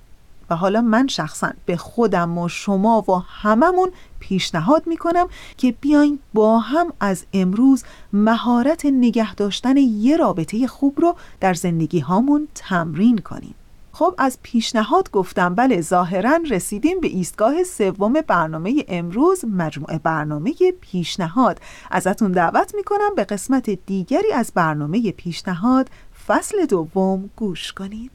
و 0.49 0.55
حالا 0.55 0.81
من 0.81 1.07
شخصا 1.07 1.51
به 1.65 1.77
خودم 1.77 2.37
و 2.37 2.49
شما 2.49 3.01
و 3.01 3.23
هممون 3.41 3.91
پیشنهاد 4.19 4.87
می‌کنم 4.87 5.27
که 5.57 5.71
بیاین 5.81 6.19
با 6.33 6.59
هم 6.59 6.93
از 6.99 7.25
امروز 7.33 7.83
مهارت 8.13 8.85
نگه 8.85 9.35
داشتن 9.35 9.77
یه 9.77 10.17
رابطه 10.17 10.67
خوب 10.67 11.01
رو 11.01 11.15
در 11.39 11.53
زندگی 11.53 11.99
هامون 11.99 12.47
تمرین 12.55 13.17
کنیم. 13.17 13.55
خب 13.97 14.15
از 14.17 14.37
پیشنهاد 14.43 15.11
گفتم. 15.11 15.55
بله 15.55 15.81
ظاهرا 15.81 16.39
رسیدیم 16.51 16.99
به 16.99 17.07
ایستگاه 17.07 17.63
سوم 17.63 18.13
برنامه 18.27 18.85
امروز 18.87 19.45
مجموعه 19.45 19.99
برنامه 20.03 20.53
پیشنهاد. 20.81 21.59
ازتون 21.91 22.31
دعوت 22.31 22.75
می‌کنم 22.75 23.15
به 23.15 23.23
قسمت 23.23 23.69
دیگری 23.69 24.31
از 24.33 24.51
برنامه 24.55 25.11
پیشنهاد. 25.11 25.89
فصل 26.27 26.65
دوم 26.65 27.29
گوش 27.35 27.73
کنید. 27.73 28.11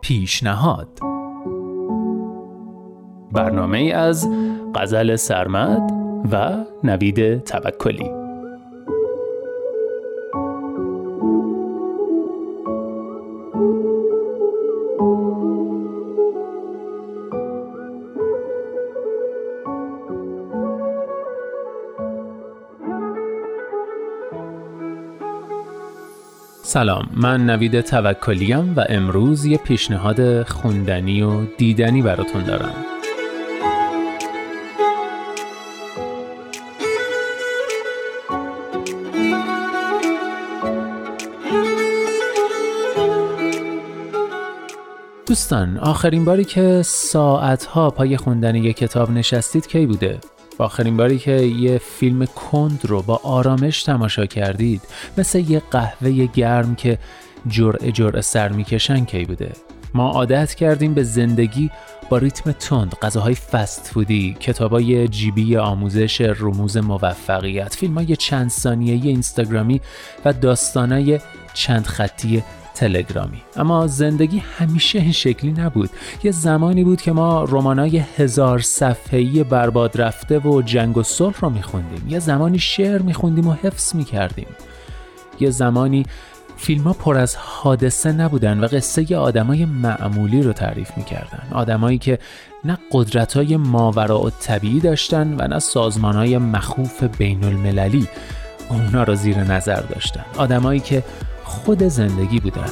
پیشنهاد. 0.00 0.98
برنامه 3.32 3.78
از 3.78 4.28
غزل 4.74 5.16
سرمد 5.16 5.90
و 6.32 6.64
نوید 6.84 7.38
توکلی. 7.38 8.25
سلام 26.76 27.08
من 27.14 27.46
نوید 27.46 27.80
توکلیم 27.80 28.74
و 28.76 28.84
امروز 28.88 29.44
یه 29.44 29.58
پیشنهاد 29.58 30.42
خوندنی 30.42 31.22
و 31.22 31.44
دیدنی 31.58 32.02
براتون 32.02 32.44
دارم 32.44 32.74
دوستان 45.26 45.78
آخرین 45.78 46.24
باری 46.24 46.44
که 46.44 46.82
ساعتها 46.84 47.90
پای 47.90 48.16
خوندن 48.16 48.54
یک 48.54 48.76
کتاب 48.76 49.10
نشستید 49.10 49.66
کی 49.66 49.86
بوده؟ 49.86 50.18
آخرین 50.58 50.96
باری 50.96 51.18
که 51.18 51.32
یه 51.32 51.78
فیلم 51.78 52.26
کند 52.26 52.80
رو 52.84 53.02
با 53.02 53.20
آرامش 53.22 53.82
تماشا 53.82 54.26
کردید 54.26 54.82
مثل 55.18 55.38
یه 55.38 55.62
قهوه 55.70 56.26
گرم 56.26 56.74
که 56.74 56.98
جرعه 57.48 57.92
جرعه 57.92 58.20
سر 58.20 58.48
می‌کشن 58.48 59.04
کی 59.04 59.24
بوده؟ 59.24 59.52
ما 59.94 60.10
عادت 60.10 60.54
کردیم 60.54 60.94
به 60.94 61.02
زندگی 61.02 61.70
با 62.08 62.18
ریتم 62.18 62.52
تند 62.52 62.94
غذاهای 63.02 63.34
فست 63.34 63.90
فودی 63.92 64.36
کتابای 64.40 65.08
جیبی 65.08 65.56
آموزش 65.56 66.20
رموز 66.20 66.76
موفقیت 66.76 67.74
فیلمای 67.74 68.16
چند 68.16 68.50
ثانیه‌ای 68.50 69.08
اینستاگرامی 69.08 69.80
و 70.24 70.32
داستانای 70.32 71.20
چند 71.54 71.86
خطی 71.86 72.42
تلگرامی. 72.76 73.42
اما 73.56 73.86
زندگی 73.86 74.38
همیشه 74.58 74.98
این 74.98 75.12
شکلی 75.12 75.52
نبود. 75.52 75.90
یه 76.22 76.30
زمانی 76.30 76.84
بود 76.84 77.02
که 77.02 77.12
ما 77.12 77.44
رمانای 77.44 77.98
هزار 77.98 78.58
صفحه‌ای 78.58 79.44
برباد 79.44 80.00
رفته 80.00 80.38
و 80.38 80.62
جنگ 80.62 80.96
و 80.96 81.02
صلح 81.02 81.40
رو 81.40 81.50
میخوندیم. 81.50 82.08
یه 82.08 82.18
زمانی 82.18 82.58
شعر 82.58 83.02
میخوندیم 83.02 83.46
و 83.46 83.52
حفظ 83.52 83.94
می‌کردیم. 83.94 84.46
یه 85.40 85.50
زمانی 85.50 86.06
فیلم 86.56 86.82
ها 86.82 86.92
پر 86.92 87.16
از 87.16 87.36
حادثه 87.36 88.12
نبودن 88.12 88.60
و 88.60 88.66
قصه 88.66 89.16
آدمای 89.16 89.64
معمولی 89.64 90.42
رو 90.42 90.52
تعریف 90.52 90.90
می‌کردن. 90.96 91.42
آدمایی 91.52 91.98
که 91.98 92.18
نه 92.64 92.78
قدرت 92.92 93.36
های 93.36 93.56
ماورا 93.56 94.20
و 94.22 94.30
طبیعی 94.30 94.80
داشتن 94.80 95.36
و 95.38 95.48
نه 95.48 95.58
سازمان 95.58 96.16
های 96.16 96.38
مخوف 96.38 97.02
بین 97.02 97.44
المللی 97.44 98.08
اونا 98.68 99.02
رو 99.02 99.14
زیر 99.14 99.38
نظر 99.38 99.80
داشتن. 99.80 100.24
آدمایی 100.36 100.80
که 100.80 101.02
خود 101.46 101.82
زندگی 101.82 102.40
بودن. 102.40 102.70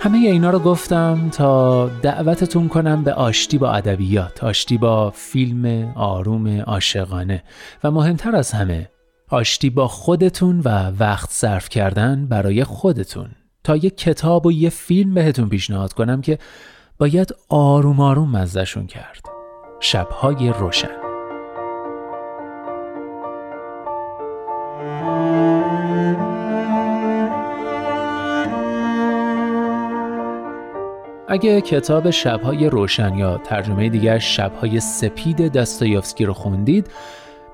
همه 0.00 0.18
اینا 0.18 0.50
رو 0.50 0.58
گفتم 0.58 1.28
تا 1.32 1.86
دعوتتون 1.88 2.68
کنم 2.68 3.04
به 3.04 3.12
آشتی 3.12 3.58
با 3.58 3.72
ادبیات، 3.72 4.44
آشتی 4.44 4.78
با 4.78 5.10
فیلم 5.10 5.92
آروم 5.96 6.60
عاشقانه 6.60 7.42
و 7.84 7.90
مهمتر 7.90 8.36
از 8.36 8.52
همه 8.52 8.88
آشتی 9.28 9.70
با 9.70 9.88
خودتون 9.88 10.60
و 10.60 10.90
وقت 10.98 11.30
صرف 11.30 11.68
کردن 11.68 12.26
برای 12.26 12.64
خودتون. 12.64 13.28
تا 13.64 13.76
یه 13.76 13.90
کتاب 13.90 14.46
و 14.46 14.52
یه 14.52 14.70
فیلم 14.70 15.14
بهتون 15.14 15.48
پیشنهاد 15.48 15.92
کنم 15.92 16.20
که 16.20 16.38
باید 17.00 17.34
آروم 17.48 18.00
آروم 18.00 18.30
مزدشون 18.36 18.86
کرد. 18.86 19.24
شبهای 19.80 20.52
روشن. 20.58 20.88
اگه 31.28 31.60
کتاب 31.60 32.10
شبهای 32.10 32.68
روشن 32.68 33.14
یا 33.14 33.38
ترجمه 33.38 33.88
دیگر 33.88 34.18
شبهای 34.18 34.80
سپید 34.80 35.52
داستایوفسکی 35.52 36.24
رو 36.24 36.32
خوندید 36.32 36.90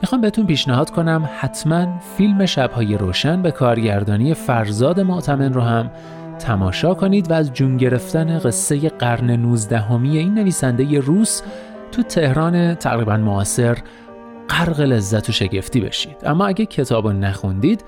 می‌خوام 0.03 0.21
بهتون 0.21 0.47
پیشنهاد 0.47 0.91
کنم 0.91 1.29
حتما 1.39 1.99
فیلم 2.17 2.47
شبهای 2.47 2.97
روشن 2.97 3.43
به 3.43 3.51
کارگردانی 3.51 4.35
فرزاد 4.35 5.01
معتمن 5.01 5.53
رو 5.53 5.61
هم 5.61 5.91
تماشا 6.39 6.95
کنید 6.95 7.31
و 7.31 7.35
از 7.35 7.53
جون 7.53 7.77
گرفتن 7.77 8.39
قصه 8.39 8.89
قرن 8.89 9.31
19 9.31 9.93
این 9.93 10.35
نویسنده 10.35 11.01
روس 11.01 11.43
تو 11.93 12.03
تهران 12.03 12.75
تقریبا 12.75 13.17
معاصر 13.17 13.79
غرق 14.49 14.81
لذت 14.81 15.29
و 15.29 15.33
شگفتی 15.33 15.81
بشید. 15.81 16.17
اما 16.23 16.47
اگه 16.47 16.67
کتاب 16.67 17.07
رو 17.07 17.13
نخوندید 17.13 17.85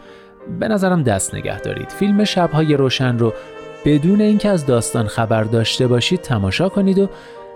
به 0.61 0.69
نظرم 0.69 1.03
دست 1.03 1.35
نگه 1.35 1.61
دارید. 1.61 1.91
فیلم 1.91 2.25
شبهای 2.25 2.75
روشن 2.75 3.19
رو 3.19 3.33
بدون 3.85 4.21
اینکه 4.21 4.49
از 4.49 4.67
داستان 4.67 5.07
خبر 5.07 5.43
داشته 5.43 5.87
باشید 5.87 6.21
تماشا 6.21 6.69
کنید 6.69 6.99
و 6.99 7.09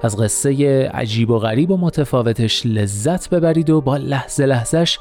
از 0.02 0.16
قصه 0.16 0.88
عجیب 0.94 1.30
و 1.30 1.38
غریب 1.38 1.70
و 1.70 1.76
متفاوتش 1.76 2.66
لذت 2.66 3.30
ببرید 3.30 3.70
و 3.70 3.80
با 3.80 3.96
لحظه 3.96 4.46
لحظهش 4.46 4.98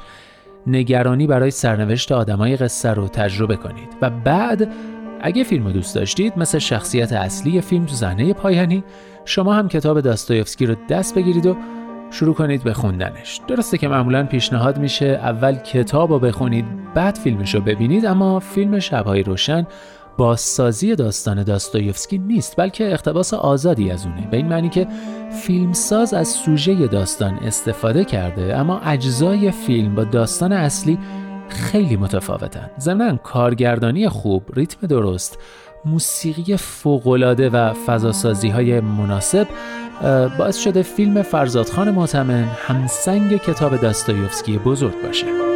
نگرانی 0.66 1.26
برای 1.26 1.50
سرنوشت 1.50 2.12
آدمای 2.12 2.56
قصه 2.56 2.90
رو 2.90 3.08
تجربه 3.08 3.56
کنید. 3.56 3.88
و 4.02 4.10
بعد 4.10 4.68
اگه 5.22 5.44
فیلم 5.44 5.66
رو 5.66 5.72
دوست 5.72 5.94
داشتید 5.94 6.32
مثل 6.36 6.58
شخصیت 6.58 7.12
اصلی 7.12 7.60
فیلم 7.60 7.86
تو 7.86 8.32
پایانی 8.32 8.84
شما 9.24 9.54
هم 9.54 9.68
کتاب 9.68 10.00
داستایوفسکی 10.00 10.66
رو 10.66 10.74
دست 10.88 11.14
بگیرید 11.14 11.46
و 11.46 11.56
شروع 12.10 12.34
کنید 12.34 12.62
به 12.62 12.72
خوندنش. 12.74 13.40
درسته 13.48 13.78
که 13.78 13.88
معمولا 13.88 14.26
پیشنهاد 14.26 14.78
میشه 14.78 15.06
اول 15.06 15.54
کتاب 15.54 16.12
رو 16.12 16.18
بخونید 16.18 16.64
بعد 16.94 17.14
فیلمش 17.14 17.54
رو 17.54 17.60
ببینید 17.60 18.06
اما 18.06 18.40
فیلم 18.40 18.78
شبهای 18.78 19.22
روشن 19.22 19.66
بازسازی 20.16 20.94
داستان 20.94 21.42
داستایوفسکی 21.42 22.18
نیست 22.18 22.56
بلکه 22.56 22.92
اقتباس 22.92 23.34
آزادی 23.34 23.90
از 23.90 24.06
اونه. 24.06 24.28
به 24.30 24.36
این 24.36 24.48
معنی 24.48 24.68
که 24.68 24.86
فیلمساز 25.42 26.14
از 26.14 26.28
سوژه 26.28 26.86
داستان 26.86 27.34
استفاده 27.34 28.04
کرده 28.04 28.56
اما 28.56 28.80
اجزای 28.80 29.50
فیلم 29.50 29.94
با 29.94 30.04
داستان 30.04 30.52
اصلی 30.52 30.98
خیلی 31.52 31.96
متفاوتن. 31.96 32.70
ضمنا 32.80 33.16
کارگردانی 33.16 34.08
خوب 34.08 34.42
ریتم 34.54 34.86
درست 34.86 35.38
موسیقی 35.84 36.56
فوقالعاده 36.56 37.50
و 37.50 37.72
فضاسازی 37.72 38.48
های 38.48 38.80
مناسب 38.80 39.48
باعث 40.38 40.56
شده 40.56 40.82
فیلم 40.82 41.22
فرزادخان 41.22 41.90
معتمن 41.90 42.44
همسنگ 42.66 43.36
کتاب 43.36 43.76
داستایوفسکی 43.76 44.58
بزرگ 44.58 45.02
باشه. 45.02 45.51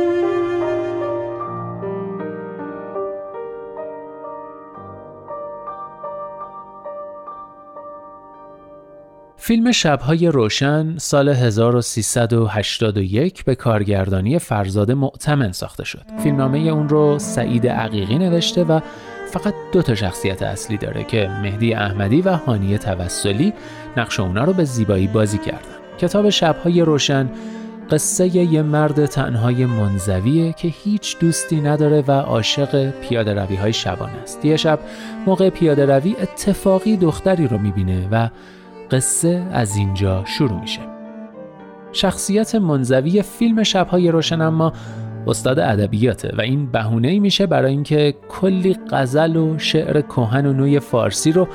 فیلم 9.47 9.73
شبهای 9.73 10.29
روشن 10.29 10.99
سال 10.99 11.29
1381 11.29 13.45
به 13.45 13.55
کارگردانی 13.55 14.39
فرزاد 14.39 14.93
معتمن 14.93 15.53
ساخته 15.53 15.85
شد. 15.85 16.03
فیلمنامه 16.23 16.59
اون 16.59 16.89
رو 16.89 17.19
سعید 17.19 17.67
عقیقی 17.67 18.19
نوشته 18.19 18.65
و 18.65 18.81
فقط 19.33 19.55
دو 19.73 19.83
تا 19.83 19.95
شخصیت 19.95 20.43
اصلی 20.43 20.77
داره 20.77 21.05
که 21.05 21.31
مهدی 21.43 21.75
احمدی 21.75 22.23
و 22.23 22.37
هانی 22.37 22.79
توسلی 22.79 23.53
نقش 23.97 24.21
اونا 24.21 24.45
رو 24.45 24.53
به 24.53 24.65
زیبایی 24.65 25.07
بازی 25.07 25.39
کردن. 25.39 25.77
کتاب 25.99 26.31
شبهای 26.31 26.81
روشن 26.81 27.31
قصه 27.91 28.37
یه 28.37 28.63
مرد 28.63 29.07
تنهای 29.07 29.67
منزویه 29.67 30.53
که 30.53 30.69
هیچ 30.69 31.19
دوستی 31.19 31.61
نداره 31.61 32.05
و 32.09 32.11
عاشق 32.11 32.91
پیاده 32.91 33.35
روی 33.35 33.57
های 33.57 33.73
شبانه 33.73 34.17
است. 34.23 34.45
یه 34.45 34.57
شب 34.57 34.79
موقع 35.27 35.51
پیاده 35.51 35.87
روی 35.87 36.17
اتفاقی 36.21 36.97
دختری 36.97 37.49
رو 37.49 37.59
می‌بینه 37.59 38.09
و 38.11 38.29
قصه 38.91 39.47
از 39.53 39.77
اینجا 39.77 40.25
شروع 40.25 40.61
میشه. 40.61 40.81
شخصیت 41.93 42.55
منزوی 42.55 43.23
فیلم 43.23 43.63
شبهای 43.63 44.11
روشن 44.11 44.41
اما 44.41 44.73
استاد 45.27 45.59
ادبیاته 45.59 46.35
و 46.39 46.41
این 46.41 46.67
بهونه 46.67 47.19
میشه 47.19 47.47
برای 47.47 47.73
اینکه 47.73 48.15
کلی 48.29 48.77
غزل 48.91 49.37
و 49.37 49.59
شعر 49.59 50.01
کهن 50.01 50.47
و 50.47 50.53
نوی 50.53 50.81
فارسی 50.81 51.33
رو 51.33 51.49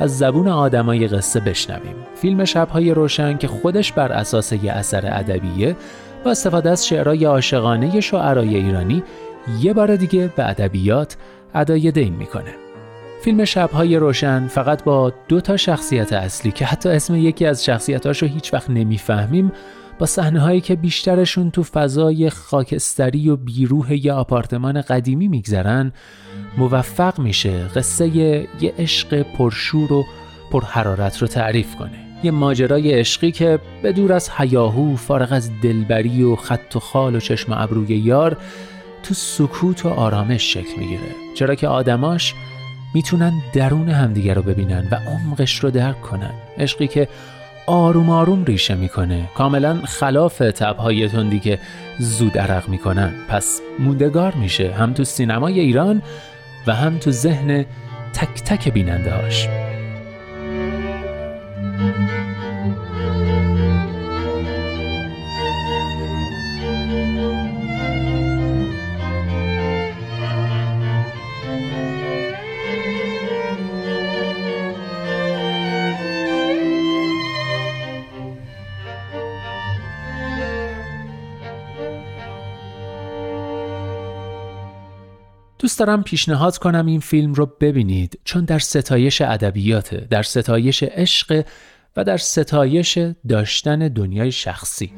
از 0.00 0.18
زبون 0.18 0.48
آدمای 0.48 1.08
قصه 1.08 1.40
بشنویم. 1.40 1.94
فیلم 2.14 2.44
شبهای 2.44 2.94
روشن 2.94 3.36
که 3.36 3.48
خودش 3.48 3.92
بر 3.92 4.12
اساس 4.12 4.52
یه 4.52 4.72
اثر 4.72 5.06
ادبیه 5.06 5.76
با 6.24 6.30
استفاده 6.30 6.70
از 6.70 6.86
شعرهای 6.86 7.24
عاشقانه 7.24 8.00
شاعرای 8.00 8.56
ایرانی 8.56 9.02
یه 9.60 9.72
بار 9.72 9.96
دیگه 9.96 10.32
به 10.36 10.48
ادبیات 10.48 11.16
ادای 11.54 11.90
دین 11.92 12.14
می‌کنه. 12.14 12.63
فیلم 13.24 13.44
شبهای 13.44 13.96
روشن 13.96 14.46
فقط 14.46 14.84
با 14.84 15.12
دو 15.28 15.40
تا 15.40 15.56
شخصیت 15.56 16.12
اصلی 16.12 16.52
که 16.52 16.64
حتی 16.64 16.88
اسم 16.88 17.16
یکی 17.16 17.46
از 17.46 17.64
شخصیتاش 17.64 18.22
رو 18.22 18.28
هیچ 18.28 18.54
وقت 18.54 18.70
نمی‌فهمیم 18.70 19.52
با 19.98 20.06
صحنه 20.06 20.40
هایی 20.40 20.60
که 20.60 20.76
بیشترشون 20.76 21.50
تو 21.50 21.62
فضای 21.62 22.30
خاکستری 22.30 23.30
و 23.30 23.36
بیروه 23.36 24.06
یه 24.06 24.12
آپارتمان 24.12 24.80
قدیمی 24.80 25.28
میگذرن 25.28 25.92
موفق 26.58 27.18
میشه 27.18 27.68
قصه 27.74 28.16
یه 28.16 28.48
عشق 28.78 29.22
پرشور 29.22 29.92
و 29.92 30.04
پرحرارت 30.50 31.18
رو 31.22 31.28
تعریف 31.28 31.76
کنه. 31.76 32.18
یه 32.22 32.30
ماجرای 32.30 32.92
عشقی 32.92 33.32
که 33.32 33.58
به 33.82 33.92
دور 33.92 34.12
از 34.12 34.30
حیاهو 34.30 34.96
فارغ 34.96 35.32
از 35.32 35.50
دلبری 35.62 36.22
و 36.22 36.36
خط 36.36 36.76
و 36.76 36.80
خال 36.80 37.16
و 37.16 37.20
چشم 37.20 37.52
ابروی 37.52 37.96
یار 37.96 38.36
تو 39.02 39.14
سکوت 39.14 39.86
و 39.86 39.88
آرامش 39.88 40.52
شکل 40.52 40.78
می‌گیره. 40.78 41.00
چرا 41.34 41.54
که 41.54 41.68
آدماش 41.68 42.34
می‌تونن 42.94 43.32
درون 43.52 43.88
همدیگه 43.88 44.34
رو 44.34 44.42
ببینن 44.42 44.88
و 44.90 44.94
عمقش 44.94 45.58
رو 45.58 45.70
درک 45.70 46.00
کنن. 46.00 46.30
عشقی 46.58 46.86
که 46.86 47.08
آروم 47.66 48.10
آروم 48.10 48.44
ریشه 48.44 48.74
می‌کنه. 48.74 49.28
کاملا 49.34 49.78
خلاف 49.84 50.38
تبهای 50.38 51.08
تندی 51.08 51.40
که 51.40 51.58
زود 51.98 52.38
عرق 52.38 52.68
می‌کنن. 52.68 53.12
پس 53.28 53.60
موندگار 53.78 54.34
میشه. 54.34 54.72
هم 54.72 54.92
تو 54.92 55.04
سینمای 55.04 55.60
ایران 55.60 56.02
و 56.66 56.74
هم 56.74 56.98
تو 56.98 57.10
ذهن 57.10 57.64
تک 58.12 58.42
تک 58.42 58.72
بیننده 58.72 59.10
هاش 59.14 59.48
دوست 85.64 85.78
دارم 85.78 86.02
پیشنهاد 86.02 86.58
کنم 86.58 86.86
این 86.86 87.00
فیلم 87.00 87.34
رو 87.34 87.46
ببینید 87.60 88.20
چون 88.24 88.44
در 88.44 88.58
ستایش 88.58 89.20
ادبیات، 89.20 89.94
در 89.94 90.22
ستایش 90.22 90.82
عشق 90.82 91.44
و 91.96 92.04
در 92.04 92.16
ستایش 92.16 92.98
داشتن 93.28 93.88
دنیای 93.88 94.32
شخصی. 94.32 94.92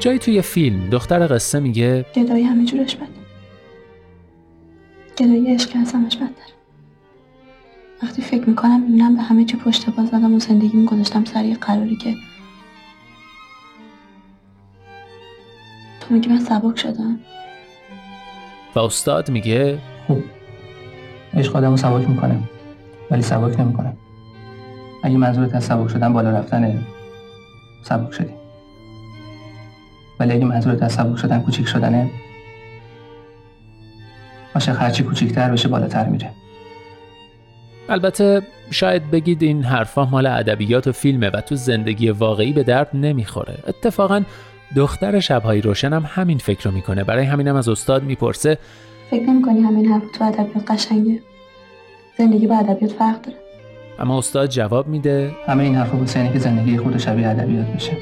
جایی 0.00 0.18
توی 0.18 0.42
فیلم 0.42 0.90
دختر 0.90 1.34
قصه 1.34 1.60
میگه 1.60 2.06
گدایی 2.14 2.44
همه 2.44 2.64
جورش 2.64 2.96
بده. 2.96 3.06
گدایی 5.18 5.54
عشق 5.54 5.70
از 5.80 5.92
همش 5.92 6.16
بدتر. 6.16 6.52
وقتی 8.02 8.22
فکر 8.22 8.48
می‌کنم 8.48 8.80
می‌بینم 8.80 9.16
به 9.16 9.22
همه 9.22 9.44
چی 9.44 9.56
پشت 9.56 9.90
باز 9.90 10.08
زدم 10.08 10.34
و 10.34 10.38
زندگی 10.38 10.84
گذاشتم 10.84 11.24
سر 11.24 11.44
یه 11.44 11.56
قراری 11.56 11.96
که 11.96 12.14
تو 16.00 16.14
میگی 16.14 16.28
من 16.28 16.40
سبک 16.40 16.78
شدم 16.78 17.18
و 18.74 18.78
استاد 18.78 19.30
میگه 19.30 19.78
خوب. 20.06 20.24
عشق 21.34 21.56
آدم 21.56 21.70
رو 21.70 21.76
سبک 21.76 22.08
می‌کنه 22.08 22.38
ولی 23.10 23.22
سبک 23.22 23.60
نمی‌کنه. 23.60 23.96
اگه 25.04 25.16
منظورت 25.16 25.54
از 25.54 25.64
سبک 25.64 25.90
شدن 25.90 26.12
بالا 26.12 26.30
رفتنه 26.30 26.78
سبک 27.82 28.14
شدی. 28.14 28.32
ولی 30.20 30.32
اگه 30.32 30.44
منظورت 30.44 30.82
از 30.82 30.92
سبک 30.92 31.18
شدن 31.18 31.40
کوچیک 31.40 31.66
شدنه 31.66 32.10
عاشق 34.54 34.76
هرچی 34.76 35.02
کوچیکتر 35.02 35.50
بشه 35.50 35.68
بالاتر 35.68 36.06
میره. 36.08 36.30
البته 37.88 38.42
شاید 38.70 39.10
بگید 39.10 39.42
این 39.42 39.62
حرفا 39.62 40.04
مال 40.04 40.26
ادبیات 40.26 40.86
و 40.86 40.92
فیلمه 40.92 41.30
و 41.30 41.40
تو 41.40 41.56
زندگی 41.56 42.10
واقعی 42.10 42.52
به 42.52 42.62
درد 42.62 42.90
نمی‌خوره. 42.94 43.58
اتفاقا 43.66 44.22
دختر 44.76 45.20
شبهای 45.20 45.60
روشنم 45.60 46.04
همین 46.08 46.38
فکر 46.38 46.64
رو 46.64 46.70
می‌کنه. 46.70 47.04
برای 47.04 47.24
همینم 47.24 47.56
از 47.56 47.68
استاد 47.68 48.02
می‌پرسه 48.02 48.58
فکر 49.10 49.22
نمی‌کنی 49.22 49.60
همین 49.60 49.92
حرف 49.92 50.02
تو 50.18 50.24
ادبیات 50.24 50.70
قشنگه؟ 50.70 51.22
زندگی 52.18 52.46
با 52.46 52.56
ادبیات 52.56 52.92
فرق 52.92 53.22
داره. 53.22 53.38
اما 53.98 54.18
استاد 54.18 54.48
جواب 54.48 54.88
میده. 54.88 55.30
همه 55.46 55.64
این 55.64 55.74
حرفا 55.74 55.96
واسه 55.96 56.30
که 56.32 56.38
زندگی 56.38 56.78
خود 56.78 56.98
شبیه 56.98 57.28
ادبیات 57.28 57.66
بشه 57.66 57.96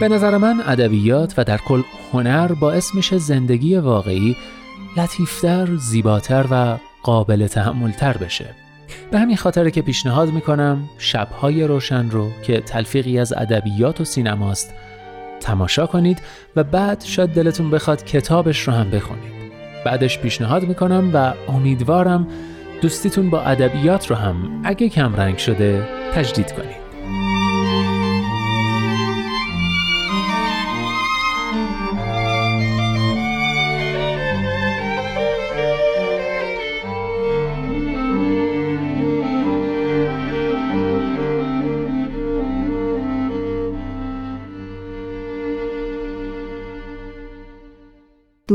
به 0.00 0.08
نظر 0.08 0.36
من 0.36 0.60
ادبیات 0.66 1.34
و 1.36 1.44
در 1.44 1.58
کل 1.58 1.82
هنر 2.12 2.52
باعث 2.52 2.94
میشه 2.94 3.18
زندگی 3.18 3.76
واقعی 3.76 4.36
لطیفتر، 4.96 5.76
زیباتر 5.76 6.46
و 6.50 6.76
قابل 7.02 7.46
تحملتر 7.46 8.16
بشه. 8.16 8.61
به 9.10 9.18
همین 9.18 9.36
خاطره 9.36 9.70
که 9.70 9.82
پیشنهاد 9.82 10.28
می‌کنم 10.28 10.88
شبهای 10.98 11.64
روشن 11.64 12.10
رو 12.10 12.30
که 12.42 12.60
تلفیقی 12.60 13.18
از 13.18 13.32
ادبیات 13.32 14.00
و 14.00 14.04
سینماست 14.04 14.74
تماشا 15.40 15.86
کنید 15.86 16.22
و 16.56 16.64
بعد 16.64 17.04
شاید 17.04 17.30
دلتون 17.30 17.70
بخواد 17.70 18.04
کتابش 18.04 18.68
رو 18.68 18.72
هم 18.72 18.90
بخونید. 18.90 19.32
بعدش 19.84 20.18
پیشنهاد 20.18 20.62
می‌کنم 20.62 21.10
و 21.14 21.32
امیدوارم 21.48 22.26
دوستیتون 22.82 23.30
با 23.30 23.40
ادبیات 23.40 24.10
رو 24.10 24.16
هم 24.16 24.60
اگه 24.64 24.88
کم 24.88 25.16
رنگ 25.16 25.38
شده 25.38 25.88
تجدید 26.14 26.52
کنید. 26.52 26.81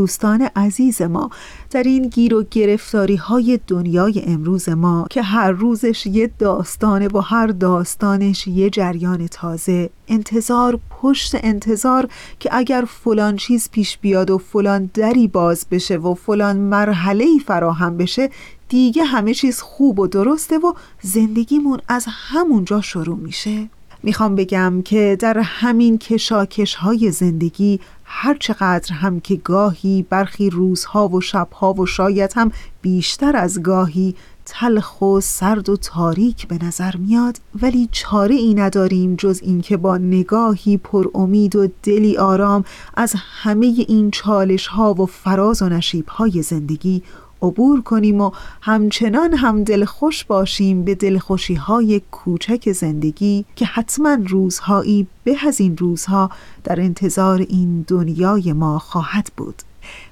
دوستان 0.07 0.49
عزیز 0.55 1.01
ما 1.01 1.29
در 1.71 1.83
این 1.83 2.07
گیر 2.07 2.35
و 2.35 2.43
گرفتاری 2.51 3.15
های 3.15 3.59
دنیای 3.67 4.23
امروز 4.27 4.69
ما 4.69 5.07
که 5.09 5.21
هر 5.21 5.51
روزش 5.51 6.05
یه 6.05 6.31
داستانه 6.39 7.07
و 7.07 7.19
هر 7.19 7.47
داستانش 7.47 8.47
یه 8.47 8.69
جریان 8.69 9.27
تازه 9.27 9.89
انتظار 10.07 10.79
پشت 10.89 11.35
انتظار 11.43 12.07
که 12.39 12.49
اگر 12.51 12.85
فلان 12.87 13.35
چیز 13.35 13.69
پیش 13.71 13.97
بیاد 13.97 14.31
و 14.31 14.37
فلان 14.37 14.89
دری 14.93 15.27
باز 15.27 15.65
بشه 15.71 15.97
و 15.97 16.13
فلان 16.13 16.57
مرحله 16.57 17.25
فراهم 17.45 17.97
بشه 17.97 18.29
دیگه 18.69 19.03
همه 19.03 19.33
چیز 19.33 19.61
خوب 19.61 19.99
و 19.99 20.07
درسته 20.07 20.57
و 20.57 20.73
زندگیمون 21.01 21.79
از 21.87 22.05
همونجا 22.07 22.81
شروع 22.81 23.17
میشه. 23.17 23.69
می‌خوام 24.07 24.35
بگم 24.35 24.81
که 24.85 25.17
در 25.19 25.37
همین 25.39 25.97
کشاکش 25.97 26.75
های 26.75 27.11
زندگی 27.11 27.79
هر 28.03 28.37
چقدر 28.39 28.93
هم 28.93 29.19
که 29.19 29.35
گاهی 29.35 30.05
برخی 30.09 30.49
روزها 30.49 31.07
و 31.07 31.21
شبها 31.21 31.73
و 31.73 31.85
شاید 31.85 32.33
هم 32.35 32.51
بیشتر 32.81 33.35
از 33.35 33.63
گاهی 33.63 34.15
تلخ 34.45 35.01
و 35.01 35.21
سرد 35.21 35.69
و 35.69 35.77
تاریک 35.77 36.47
به 36.47 36.65
نظر 36.65 36.95
میاد 36.95 37.37
ولی 37.61 37.89
چاره 37.91 38.35
ای 38.35 38.53
نداریم 38.53 39.15
جز 39.15 39.39
اینکه 39.43 39.77
با 39.77 39.97
نگاهی 39.97 40.77
پر 40.77 41.07
امید 41.15 41.55
و 41.55 41.67
دلی 41.83 42.17
آرام 42.17 42.65
از 42.95 43.13
همه 43.17 43.65
این 43.65 44.11
چالش 44.11 44.67
ها 44.67 44.93
و 44.93 45.05
فراز 45.05 45.61
و 45.61 45.69
نشیب 45.69 46.07
های 46.07 46.41
زندگی 46.41 47.03
عبور 47.41 47.81
کنیم 47.81 48.21
و 48.21 48.31
همچنان 48.61 49.33
هم 49.33 49.63
دلخوش 49.63 50.23
باشیم 50.23 50.83
به 50.83 50.95
دلخوشی 50.95 51.55
های 51.55 52.01
کوچک 52.11 52.71
زندگی 52.71 53.45
که 53.55 53.65
حتما 53.65 54.17
روزهایی 54.27 55.07
به 55.23 55.35
از 55.47 55.61
این 55.61 55.77
روزها 55.77 56.29
در 56.63 56.81
انتظار 56.81 57.39
این 57.39 57.85
دنیای 57.87 58.53
ما 58.53 58.79
خواهد 58.79 59.29
بود. 59.37 59.61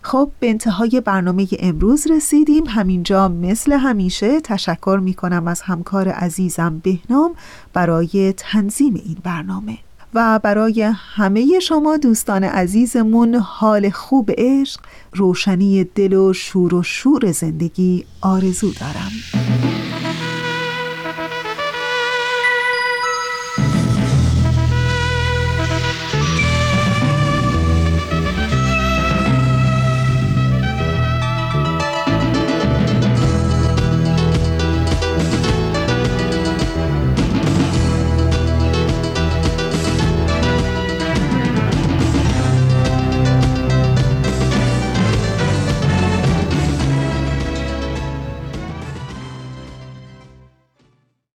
خب 0.02 0.32
به 0.40 0.50
انتهای 0.50 1.02
برنامه 1.06 1.48
امروز 1.60 2.08
رسیدیم. 2.08 2.64
همینجا 2.68 3.28
مثل 3.28 3.74
همیشه 3.74 4.42
تشکر 4.42 5.00
می 5.04 5.14
کنم 5.14 5.48
از 5.48 5.62
همکار 5.62 6.10
عزیزم 6.10 6.82
بهنام 6.84 7.36
برای 7.74 8.34
تنظیم 8.38 8.94
این 8.94 9.18
برنامه. 9.24 9.78
و 10.16 10.40
برای 10.44 10.82
همه 10.98 11.60
شما 11.60 11.98
دوستان 11.98 12.44
عزیزمون 12.44 13.36
حال 13.36 13.90
خوب 13.90 14.32
عشق 14.38 14.80
روشنی 15.14 15.84
دل 15.84 16.14
و 16.14 16.34
شور 16.34 16.76
و 16.76 16.84
شور 16.84 17.32
زندگی 17.32 18.06
آرزو 18.22 18.72
دارم. 18.72 19.12